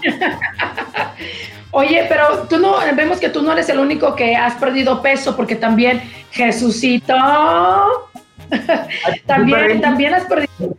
Oye, 1.77 2.07
pero 2.09 2.47
tú 2.49 2.59
no, 2.59 2.77
vemos 2.95 3.19
que 3.19 3.29
tú 3.29 3.43
no 3.43 3.51
eres 3.53 3.69
el 3.69 3.81
único 3.81 4.15
que 4.15 4.37
has 4.37 4.55
perdido 4.55 5.03
peso, 5.03 5.35
porque 5.37 5.57
también 5.57 6.01
Jesucito, 6.31 7.15
también, 9.27 9.59
perdí. 9.59 9.81
también 9.81 10.15
has 10.15 10.25
perdido. 10.25 10.77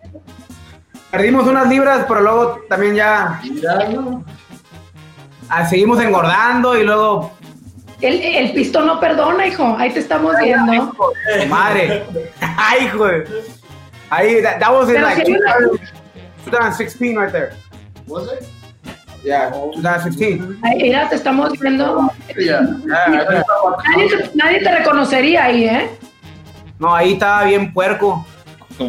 Perdimos 1.12 1.48
unas 1.48 1.68
libras, 1.68 2.06
pero 2.08 2.22
luego 2.22 2.62
también 2.70 2.96
ya 2.96 3.42
ah, 5.50 5.66
seguimos 5.66 6.02
engordando 6.02 6.78
y 6.78 6.84
luego, 6.84 7.32
El, 8.02 8.22
el 8.22 8.52
pistón 8.54 8.88
no 8.88 9.00
perdona, 9.00 9.48
hijo. 9.48 9.76
Ahí 9.78 9.92
te 9.92 10.00
estamos 10.00 10.34
viendo. 10.42 10.94
madre, 11.50 12.06
ay, 12.40 12.86
hijo. 12.86 13.06
Ahí, 14.12 14.42
that, 14.44 14.60
that 14.60 14.72
was 14.72 14.88
in 14.88 14.96
Pero 14.96 15.08
like 15.08 15.26
si 15.26 15.34
hay 15.34 15.40
una- 15.40 15.80
2016 16.46 17.18
right 17.18 17.32
there. 17.32 17.54
Was 18.08 18.26
it? 18.32 18.48
Yeah, 19.24 19.50
2016. 19.50 20.42
Ay, 20.64 20.78
Mira, 20.82 21.10
te 21.10 21.16
estamos 21.16 21.52
viendo. 21.60 22.12
Yeah. 22.38 22.62
Nadie 22.86 24.08
te, 24.10 24.32
nadie 24.36 24.60
te 24.64 24.78
reconocería 24.78 25.46
ahí, 25.46 25.66
¿eh? 25.66 25.90
No, 26.80 26.94
ahí 26.94 27.14
estaba 27.14 27.44
bien 27.46 27.74
puerco. 27.74 28.26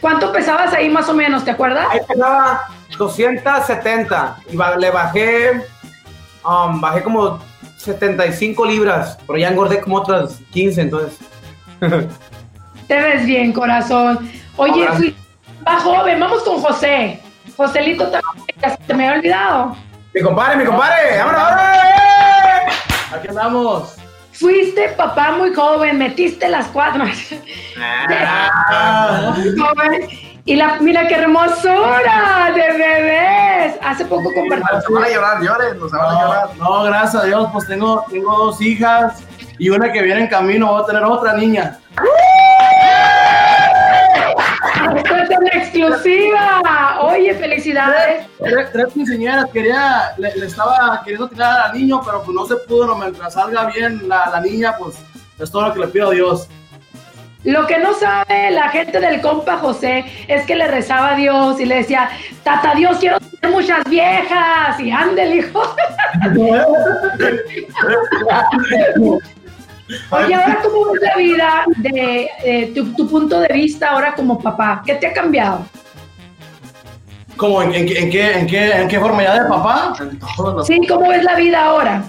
¿Cuánto 0.00 0.32
pesabas 0.32 0.72
ahí 0.72 0.88
más 0.88 1.08
o 1.08 1.14
menos? 1.14 1.44
¿Te 1.44 1.50
acuerdas? 1.50 1.88
Ahí 1.90 2.00
pesaba 2.06 2.62
270 2.98 4.36
y 4.50 4.56
ba- 4.56 4.76
le 4.76 4.90
bajé, 4.90 5.62
um, 6.44 6.80
bajé 6.80 7.02
como 7.02 7.40
75 7.76 8.64
libras, 8.66 9.18
pero 9.26 9.38
ya 9.38 9.48
engordé 9.48 9.80
como 9.80 9.96
otras 9.96 10.38
15, 10.52 10.80
entonces. 10.82 11.18
Te 12.86 13.00
ves 13.00 13.26
bien, 13.26 13.52
corazón. 13.52 14.30
Oye, 14.56 14.86
fui 14.96 15.16
más 15.64 15.82
joven, 15.82 16.20
vamos 16.20 16.42
con 16.44 16.60
José. 16.60 17.20
Joselito 17.56 18.04
también, 18.10 18.78
se 18.86 18.94
me 18.94 19.06
había 19.06 19.18
olvidado. 19.18 19.76
Mi 20.14 20.20
compadre, 20.20 20.56
mi 20.56 20.64
compadre, 20.64 21.18
vámonos, 21.18 21.42
vámonos. 21.42 22.74
Aquí 23.14 23.28
andamos. 23.28 23.96
Fuiste 24.32 24.88
papá 24.90 25.32
muy 25.32 25.54
joven, 25.54 25.98
metiste 25.98 26.48
las 26.48 26.66
cuatro. 26.68 27.04
Ah. 27.78 29.34
Muy 29.36 29.58
joven. 29.58 30.08
Y 30.44 30.56
la, 30.56 30.78
mira 30.80 31.06
qué 31.06 31.14
hermosura 31.14 32.50
de 32.54 32.78
bebés. 32.78 33.76
Hace 33.82 34.04
poco 34.04 34.30
compartimos. 34.34 34.84
Se 34.84 34.92
van 34.92 35.04
a 35.04 35.08
llorar, 35.08 35.42
lloren, 35.42 35.78
no 35.78 35.88
se 35.88 35.96
van 35.96 36.16
a 36.16 36.20
llorar. 36.20 36.48
No, 36.58 36.64
no, 36.64 36.82
gracias 36.84 37.22
a 37.22 37.26
Dios, 37.26 37.48
pues 37.52 37.66
tengo, 37.68 38.04
tengo 38.10 38.36
dos 38.36 38.60
hijas 38.60 39.22
y 39.58 39.70
una 39.70 39.92
que 39.92 40.02
viene 40.02 40.22
en 40.22 40.26
camino, 40.26 40.72
voy 40.72 40.82
a 40.82 40.86
tener 40.86 41.04
otra 41.04 41.34
niña. 41.34 41.78
Esto 41.90 42.02
es 45.22 45.38
una 45.38 45.48
exclusiva. 45.48 46.98
Oye, 47.02 47.34
felicidades. 47.34 48.26
Tres, 48.72 48.92
quinceañeras, 48.92 49.46
quería, 49.52 50.12
le, 50.18 50.34
le 50.36 50.46
estaba 50.46 51.00
queriendo 51.04 51.28
tirar 51.28 51.70
al 51.70 51.78
niño, 51.78 52.00
pero 52.04 52.22
pues 52.22 52.34
no 52.34 52.46
se 52.46 52.56
pudo, 52.66 52.86
no, 52.86 52.96
mientras 52.96 53.34
salga 53.34 53.66
bien 53.66 54.08
la, 54.08 54.28
la 54.30 54.40
niña, 54.40 54.74
pues 54.78 54.96
es 55.38 55.50
todo 55.50 55.68
lo 55.68 55.74
que 55.74 55.80
le 55.80 55.88
pido 55.88 56.08
a 56.08 56.12
Dios. 56.12 56.48
Lo 57.44 57.66
que 57.66 57.78
no 57.78 57.92
sabe 57.94 58.52
la 58.52 58.68
gente 58.68 59.00
del 59.00 59.20
compa 59.20 59.58
José 59.58 60.04
es 60.28 60.46
que 60.46 60.54
le 60.54 60.68
rezaba 60.68 61.14
a 61.14 61.16
Dios 61.16 61.58
y 61.60 61.64
le 61.64 61.76
decía, 61.76 62.08
Tata 62.44 62.74
Dios, 62.74 62.98
quiero 62.98 63.18
tener 63.18 63.56
muchas 63.56 63.82
viejas. 63.90 64.78
Y 64.78 64.92
ande 64.92 65.36
hijo. 65.36 65.74
Oye, 70.10 70.34
ahora 70.34 70.58
cómo 70.62 70.92
ves 70.92 71.02
la 71.02 71.16
vida 71.16 71.64
de 71.78 72.28
eh, 72.44 72.72
tu, 72.74 72.94
tu 72.94 73.08
punto 73.08 73.40
de 73.40 73.48
vista 73.52 73.90
ahora 73.90 74.14
como 74.14 74.40
papá? 74.40 74.82
¿Qué 74.86 74.94
te 74.94 75.06
ha 75.08 75.12
cambiado? 75.12 75.60
¿Cómo? 77.36 77.62
¿En, 77.62 77.74
en, 77.74 77.86
qué- 77.86 77.98
en 77.98 78.10
qué, 78.10 78.38
en, 78.38 78.46
qué, 78.46 78.72
¿En 78.82 78.88
qué 78.88 79.00
forma 79.00 79.22
ya 79.22 79.42
de 79.42 79.48
papá? 79.48 79.94
Sí, 80.64 80.80
¿cómo 80.86 81.08
ves 81.08 81.24
la 81.24 81.34
vida 81.36 81.64
ahora? 81.66 82.02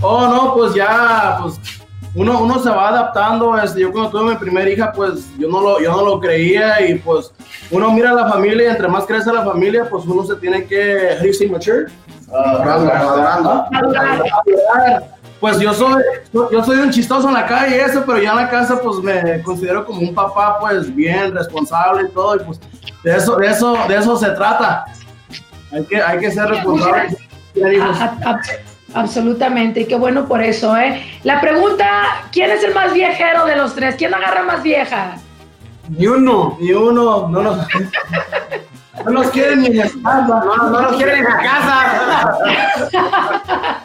Oh, 0.00 0.26
no, 0.26 0.54
pues 0.54 0.74
ya, 0.74 1.38
pues 1.40 1.60
uno, 2.14 2.40
uno 2.42 2.58
se 2.58 2.70
va 2.70 2.88
adaptando. 2.88 3.56
Este, 3.58 3.80
yo 3.80 3.92
cuando 3.92 4.10
tuve 4.10 4.30
mi 4.32 4.36
primera 4.36 4.68
hija, 4.68 4.92
pues 4.92 5.26
yo 5.38 5.48
no, 5.48 5.60
lo, 5.60 5.80
yo 5.80 5.92
no 5.92 6.04
lo 6.04 6.20
creía 6.20 6.84
y 6.86 6.96
pues 6.96 7.32
uno 7.70 7.90
mira 7.92 8.10
a 8.10 8.14
la 8.14 8.28
familia 8.28 8.64
y 8.68 8.70
entre 8.70 8.88
más 8.88 9.04
crece 9.04 9.32
la 9.32 9.44
familia, 9.44 9.86
pues 9.88 10.04
uno 10.04 10.24
se 10.24 10.34
tiene 10.36 10.64
que, 10.66 11.10
how 11.16 11.20
do 11.20 11.26
you 11.26 11.32
say 11.32 11.48
mature? 11.48 11.86
Madurando, 12.28 13.66
Madurar. 13.70 15.13
Pues 15.44 15.58
yo 15.60 15.74
soy, 15.74 16.02
yo 16.32 16.64
soy 16.64 16.78
un 16.78 16.90
chistoso 16.90 17.28
en 17.28 17.34
la 17.34 17.44
calle 17.44 17.76
y 17.76 17.80
eso, 17.80 18.02
pero 18.06 18.16
ya 18.18 18.30
en 18.30 18.36
la 18.36 18.48
casa 18.48 18.80
pues 18.82 18.96
me 19.02 19.42
considero 19.42 19.84
como 19.84 20.00
un 20.00 20.14
papá 20.14 20.58
pues 20.58 20.94
bien 20.96 21.34
responsable 21.34 22.08
y 22.08 22.14
todo 22.14 22.36
y 22.36 22.38
pues 22.44 22.58
de 23.02 23.14
eso, 23.14 23.36
de 23.36 23.48
eso, 23.50 23.76
de 23.86 23.94
eso 23.94 24.16
se 24.16 24.30
trata. 24.30 24.86
Hay 25.70 25.84
que, 25.84 26.00
hay 26.02 26.18
que 26.18 26.30
ser 26.30 26.46
responsable. 26.48 27.14
tener 27.52 27.74
hijos. 27.74 28.00
A- 28.00 28.04
a- 28.04 28.20
ab- 28.36 28.40
absolutamente, 28.94 29.80
y 29.80 29.84
qué 29.84 29.96
bueno 29.96 30.24
por 30.24 30.40
eso, 30.42 30.74
¿eh? 30.78 31.02
La 31.24 31.42
pregunta, 31.42 32.22
¿quién 32.32 32.50
es 32.50 32.64
el 32.64 32.72
más 32.72 32.94
viejero 32.94 33.44
de 33.44 33.56
los 33.56 33.74
tres? 33.74 33.96
¿Quién 33.98 34.14
agarra 34.14 34.44
más 34.44 34.62
vieja? 34.62 35.16
Ni 35.90 36.06
uno. 36.06 36.56
Ni 36.58 36.72
uno, 36.72 37.28
no 37.28 37.42
nos, 37.42 37.58
no 39.04 39.10
nos 39.10 39.26
quieren 39.28 39.60
ni 39.60 39.66
en 39.66 39.76
la 39.76 39.82
casa. 39.84 40.26
No, 40.26 40.70
no 40.70 40.80
nos 40.80 40.96
quieren 40.96 41.18
en 41.18 41.24
la 41.24 41.36
casa. 41.42 42.38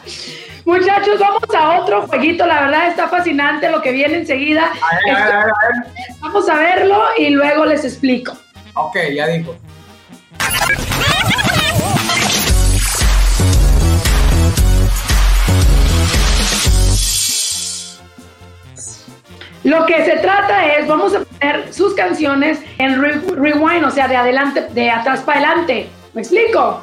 Muchachos, 0.70 1.18
vamos 1.18 1.42
a 1.52 1.80
otro 1.80 2.06
jueguito, 2.06 2.46
la 2.46 2.60
verdad 2.60 2.86
está 2.86 3.08
fascinante 3.08 3.68
lo 3.68 3.82
que 3.82 3.90
viene 3.90 4.18
enseguida. 4.18 4.70
ver, 5.04 5.16
a 5.16 5.24
ver, 5.26 5.34
a 5.34 5.36
ver, 5.38 5.50
a 5.50 6.16
Vamos 6.20 6.48
a 6.48 6.54
verlo 6.54 7.02
y 7.18 7.30
luego 7.30 7.64
les 7.64 7.84
explico. 7.84 8.34
Ok, 8.74 8.96
ya 9.12 9.26
dijo. 9.26 9.56
Lo 19.64 19.84
que 19.86 20.04
se 20.04 20.16
trata 20.18 20.66
es, 20.74 20.86
vamos 20.86 21.14
a 21.14 21.20
poner 21.24 21.72
sus 21.72 21.94
canciones 21.94 22.60
en 22.78 23.00
re- 23.00 23.20
rewind, 23.36 23.84
o 23.84 23.90
sea, 23.90 24.08
de 24.08 24.16
adelante, 24.16 24.66
de 24.70 24.90
atrás 24.90 25.20
para 25.20 25.38
adelante. 25.50 25.88
¿Me 26.14 26.22
explico? 26.22 26.82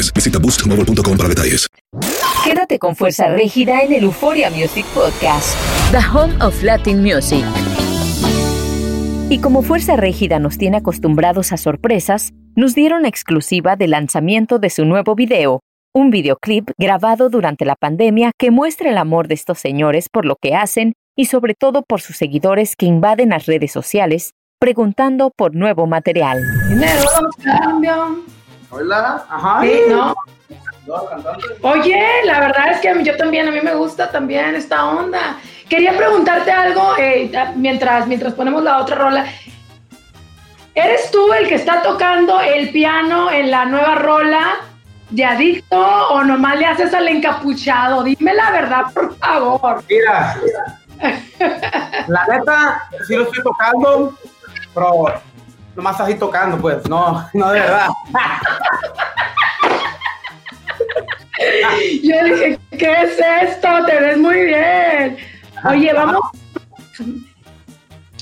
Visita 0.13 0.39
boostmobile.com 0.39 1.17
para 1.17 1.29
detalles. 1.29 1.67
Quédate 2.43 2.79
con 2.79 2.95
Fuerza 2.95 3.27
Rígida 3.27 3.81
en 3.81 3.93
el 3.93 4.03
Euphoria 4.03 4.49
Music 4.49 4.85
Podcast, 4.95 5.55
The 5.91 5.99
Home 6.13 6.43
of 6.43 6.63
Latin 6.63 7.03
Music. 7.03 7.45
Y 9.29 9.39
como 9.39 9.61
Fuerza 9.61 9.95
Rígida 9.95 10.39
nos 10.39 10.57
tiene 10.57 10.77
acostumbrados 10.77 11.51
a 11.51 11.57
sorpresas, 11.57 12.31
nos 12.55 12.73
dieron 12.73 13.05
exclusiva 13.05 13.75
del 13.75 13.91
lanzamiento 13.91 14.59
de 14.59 14.69
su 14.69 14.85
nuevo 14.85 15.15
video, 15.15 15.61
un 15.93 16.09
videoclip 16.09 16.71
grabado 16.77 17.29
durante 17.29 17.65
la 17.65 17.75
pandemia 17.75 18.31
que 18.37 18.51
muestra 18.51 18.89
el 18.89 18.97
amor 18.97 19.27
de 19.27 19.35
estos 19.35 19.59
señores 19.59 20.09
por 20.09 20.25
lo 20.25 20.35
que 20.35 20.55
hacen 20.55 20.93
y 21.15 21.25
sobre 21.25 21.53
todo 21.53 21.83
por 21.83 22.01
sus 22.01 22.17
seguidores 22.17 22.75
que 22.75 22.85
invaden 22.85 23.29
las 23.29 23.45
redes 23.45 23.71
sociales 23.71 24.33
preguntando 24.59 25.31
por 25.35 25.55
nuevo 25.55 25.87
material. 25.87 26.39
Dinero 26.69 27.03
no 27.21 27.29
cambia. 27.43 27.95
Hola. 28.71 29.25
Ajá. 29.29 29.61
Sí, 29.61 29.81
¿no? 29.89 30.15
Oye, 31.61 32.03
la 32.25 32.39
verdad 32.39 32.71
es 32.71 32.79
que 32.79 33.03
yo 33.03 33.15
también, 33.17 33.47
a 33.47 33.51
mí 33.51 33.59
me 33.61 33.75
gusta 33.75 34.09
también 34.09 34.55
esta 34.55 34.89
onda. 34.89 35.37
Quería 35.69 35.95
preguntarte 35.95 36.51
algo 36.51 36.95
eh, 36.97 37.31
mientras, 37.55 38.07
mientras 38.07 38.33
ponemos 38.33 38.63
la 38.63 38.79
otra 38.79 38.95
rola. 38.95 39.25
¿Eres 40.73 41.11
tú 41.11 41.31
el 41.33 41.47
que 41.47 41.55
está 41.55 41.81
tocando 41.81 42.39
el 42.39 42.71
piano 42.71 43.29
en 43.29 43.51
la 43.51 43.65
nueva 43.65 43.95
rola 43.95 44.55
de 45.09 45.25
Adicto 45.25 45.77
o 45.77 46.23
nomás 46.23 46.57
le 46.57 46.65
haces 46.65 46.93
al 46.93 47.07
encapuchado? 47.07 48.03
Dime 48.03 48.33
la 48.33 48.51
verdad, 48.51 48.83
por 48.93 49.15
favor. 49.17 49.83
Mira, 49.89 50.37
la 52.07 52.27
neta, 52.27 52.87
sí 53.05 53.15
lo 53.15 53.23
estoy 53.23 53.43
tocando, 53.43 54.17
pero 54.73 55.21
nomás 55.75 55.99
así 55.99 56.15
tocando, 56.15 56.57
pues, 56.57 56.87
no, 56.89 57.27
no 57.33 57.51
de 57.51 57.59
verdad. 57.59 57.87
Yo 62.03 62.23
dije, 62.23 62.59
¿qué 62.77 63.01
es 63.01 63.19
esto? 63.41 63.67
Te 63.85 63.99
ves 63.99 64.17
muy 64.17 64.45
bien. 64.45 65.17
Oye, 65.67 65.93
vamos. 65.93 66.21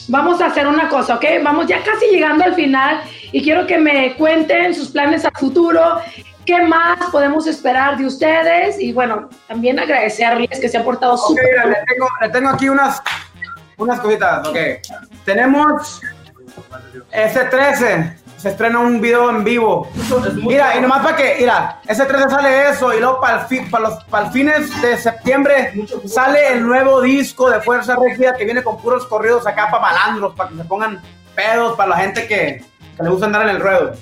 Vamos 0.07 0.41
a 0.41 0.47
hacer 0.47 0.65
una 0.65 0.89
cosa, 0.89 1.15
¿ok? 1.15 1.25
Vamos 1.43 1.67
ya 1.67 1.83
casi 1.83 2.07
llegando 2.07 2.43
al 2.43 2.55
final 2.55 3.01
y 3.31 3.43
quiero 3.43 3.67
que 3.67 3.77
me 3.77 4.15
cuenten 4.15 4.73
sus 4.73 4.89
planes 4.89 5.23
a 5.23 5.29
futuro, 5.31 6.01
qué 6.45 6.63
más 6.63 6.97
podemos 7.11 7.45
esperar 7.45 7.95
de 7.95 8.07
ustedes 8.07 8.79
y 8.79 8.91
bueno, 8.91 9.29
también 9.47 9.77
agradecerles 9.79 10.59
que 10.59 10.67
se 10.67 10.77
han 10.77 10.83
portado 10.83 11.13
Ok, 11.13 11.27
súper 11.27 11.67
le 11.67 11.75
tengo, 11.87 12.07
le 12.21 12.29
tengo 12.29 12.49
aquí 12.49 12.69
unas, 12.69 13.03
unas 13.77 13.99
cositas, 13.99 14.47
ok. 14.47 14.57
Tenemos 15.25 16.01
ese 17.11 17.45
13, 17.45 18.17
se 18.37 18.49
estrena 18.49 18.79
un 18.79 19.01
video 19.01 19.29
en 19.29 19.43
vivo. 19.43 19.89
Mira, 20.35 20.75
y 20.77 20.81
nomás 20.81 21.01
para 21.03 21.15
que, 21.17 21.35
mira, 21.39 21.79
ese 21.87 22.05
13 22.05 22.29
sale 22.29 22.69
eso 22.69 22.93
y 22.93 22.99
luego 22.99 23.19
para 23.19 23.41
el, 23.41 23.47
fi- 23.47 23.69
para 23.69 23.89
los, 23.89 24.03
para 24.05 24.27
el 24.27 24.31
fines 24.31 24.81
de 24.81 24.97
septiembre 24.97 25.73
sale 26.05 26.53
el 26.53 26.65
nuevo 26.65 27.01
disco 27.01 27.49
de 27.49 27.59
Fuerza 27.61 27.95
Rígida 27.95 28.33
que 28.37 28.45
viene 28.45 28.63
con 28.63 28.81
puros 28.81 29.05
corridos 29.07 29.45
acá 29.47 29.69
para 29.69 29.81
malandros, 29.81 30.33
para 30.35 30.49
que 30.49 30.55
se 30.57 30.63
pongan 30.63 31.01
pedos, 31.35 31.75
para 31.75 31.89
la 31.89 31.97
gente 31.97 32.27
que, 32.27 32.63
que 32.97 33.03
le 33.03 33.09
gusta 33.09 33.25
andar 33.25 33.43
en 33.43 33.49
el 33.55 33.61
ruedo. 33.61 33.93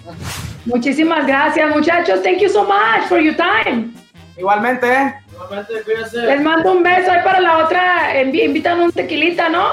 Muchísimas 0.65 1.25
gracias, 1.25 1.69
muchachos. 1.75 2.21
Thank 2.21 2.39
you 2.39 2.49
so 2.49 2.63
much 2.63 3.07
for 3.07 3.19
your 3.19 3.35
time. 3.35 3.91
Igualmente, 4.37 4.91
¿eh? 4.91 5.13
Igualmente, 5.31 5.73
cuídense. 5.83 6.17
Les 6.17 6.41
mando 6.41 6.71
un 6.73 6.83
beso 6.83 7.11
ahí 7.11 7.23
para 7.23 7.39
la 7.39 7.57
otra. 7.59 8.13
Envi- 8.21 8.43
Invitan 8.43 8.81
un 8.81 8.91
tequilita, 8.91 9.49
¿no? 9.49 9.65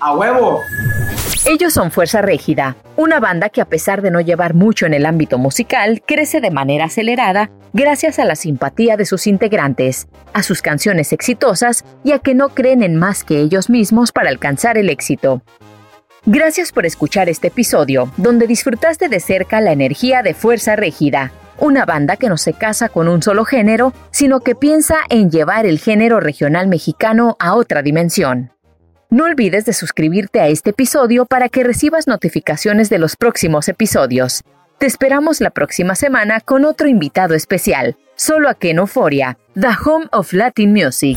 A 0.00 0.12
huevo. 0.14 0.60
Ellos 1.46 1.74
son 1.74 1.90
Fuerza 1.90 2.22
Régida, 2.22 2.74
una 2.96 3.20
banda 3.20 3.50
que 3.50 3.60
a 3.60 3.66
pesar 3.66 4.00
de 4.00 4.10
no 4.10 4.22
llevar 4.22 4.54
mucho 4.54 4.86
en 4.86 4.94
el 4.94 5.04
ámbito 5.04 5.36
musical, 5.36 6.02
crece 6.06 6.40
de 6.40 6.50
manera 6.50 6.86
acelerada 6.86 7.50
gracias 7.74 8.18
a 8.18 8.24
la 8.24 8.34
simpatía 8.34 8.96
de 8.96 9.04
sus 9.04 9.26
integrantes, 9.26 10.08
a 10.32 10.42
sus 10.42 10.62
canciones 10.62 11.12
exitosas 11.12 11.84
y 12.02 12.12
a 12.12 12.18
que 12.20 12.34
no 12.34 12.48
creen 12.48 12.82
en 12.82 12.96
más 12.96 13.24
que 13.24 13.40
ellos 13.40 13.68
mismos 13.68 14.10
para 14.10 14.30
alcanzar 14.30 14.78
el 14.78 14.88
éxito. 14.88 15.42
Gracias 16.24 16.72
por 16.72 16.86
escuchar 16.86 17.28
este 17.28 17.48
episodio, 17.48 18.10
donde 18.16 18.46
disfrutaste 18.46 19.10
de 19.10 19.20
cerca 19.20 19.60
la 19.60 19.72
energía 19.72 20.22
de 20.22 20.32
Fuerza 20.32 20.76
Régida, 20.76 21.30
una 21.58 21.84
banda 21.84 22.16
que 22.16 22.30
no 22.30 22.38
se 22.38 22.54
casa 22.54 22.88
con 22.88 23.06
un 23.06 23.22
solo 23.22 23.44
género, 23.44 23.92
sino 24.10 24.40
que 24.40 24.54
piensa 24.54 24.96
en 25.10 25.30
llevar 25.30 25.66
el 25.66 25.78
género 25.78 26.20
regional 26.20 26.68
mexicano 26.68 27.36
a 27.38 27.54
otra 27.54 27.82
dimensión. 27.82 28.53
No 29.10 29.24
olvides 29.24 29.64
de 29.64 29.72
suscribirte 29.72 30.40
a 30.40 30.48
este 30.48 30.70
episodio 30.70 31.26
para 31.26 31.48
que 31.48 31.62
recibas 31.62 32.06
notificaciones 32.06 32.90
de 32.90 32.98
los 32.98 33.16
próximos 33.16 33.68
episodios. 33.68 34.42
Te 34.78 34.86
esperamos 34.86 35.40
la 35.40 35.50
próxima 35.50 35.94
semana 35.94 36.40
con 36.40 36.64
otro 36.64 36.88
invitado 36.88 37.34
especial, 37.34 37.96
solo 38.16 38.48
aquí 38.48 38.70
en 38.70 38.78
Euforia, 38.78 39.38
The 39.54 39.68
Home 39.84 40.06
of 40.10 40.32
Latin 40.32 40.72
Music. 40.72 41.16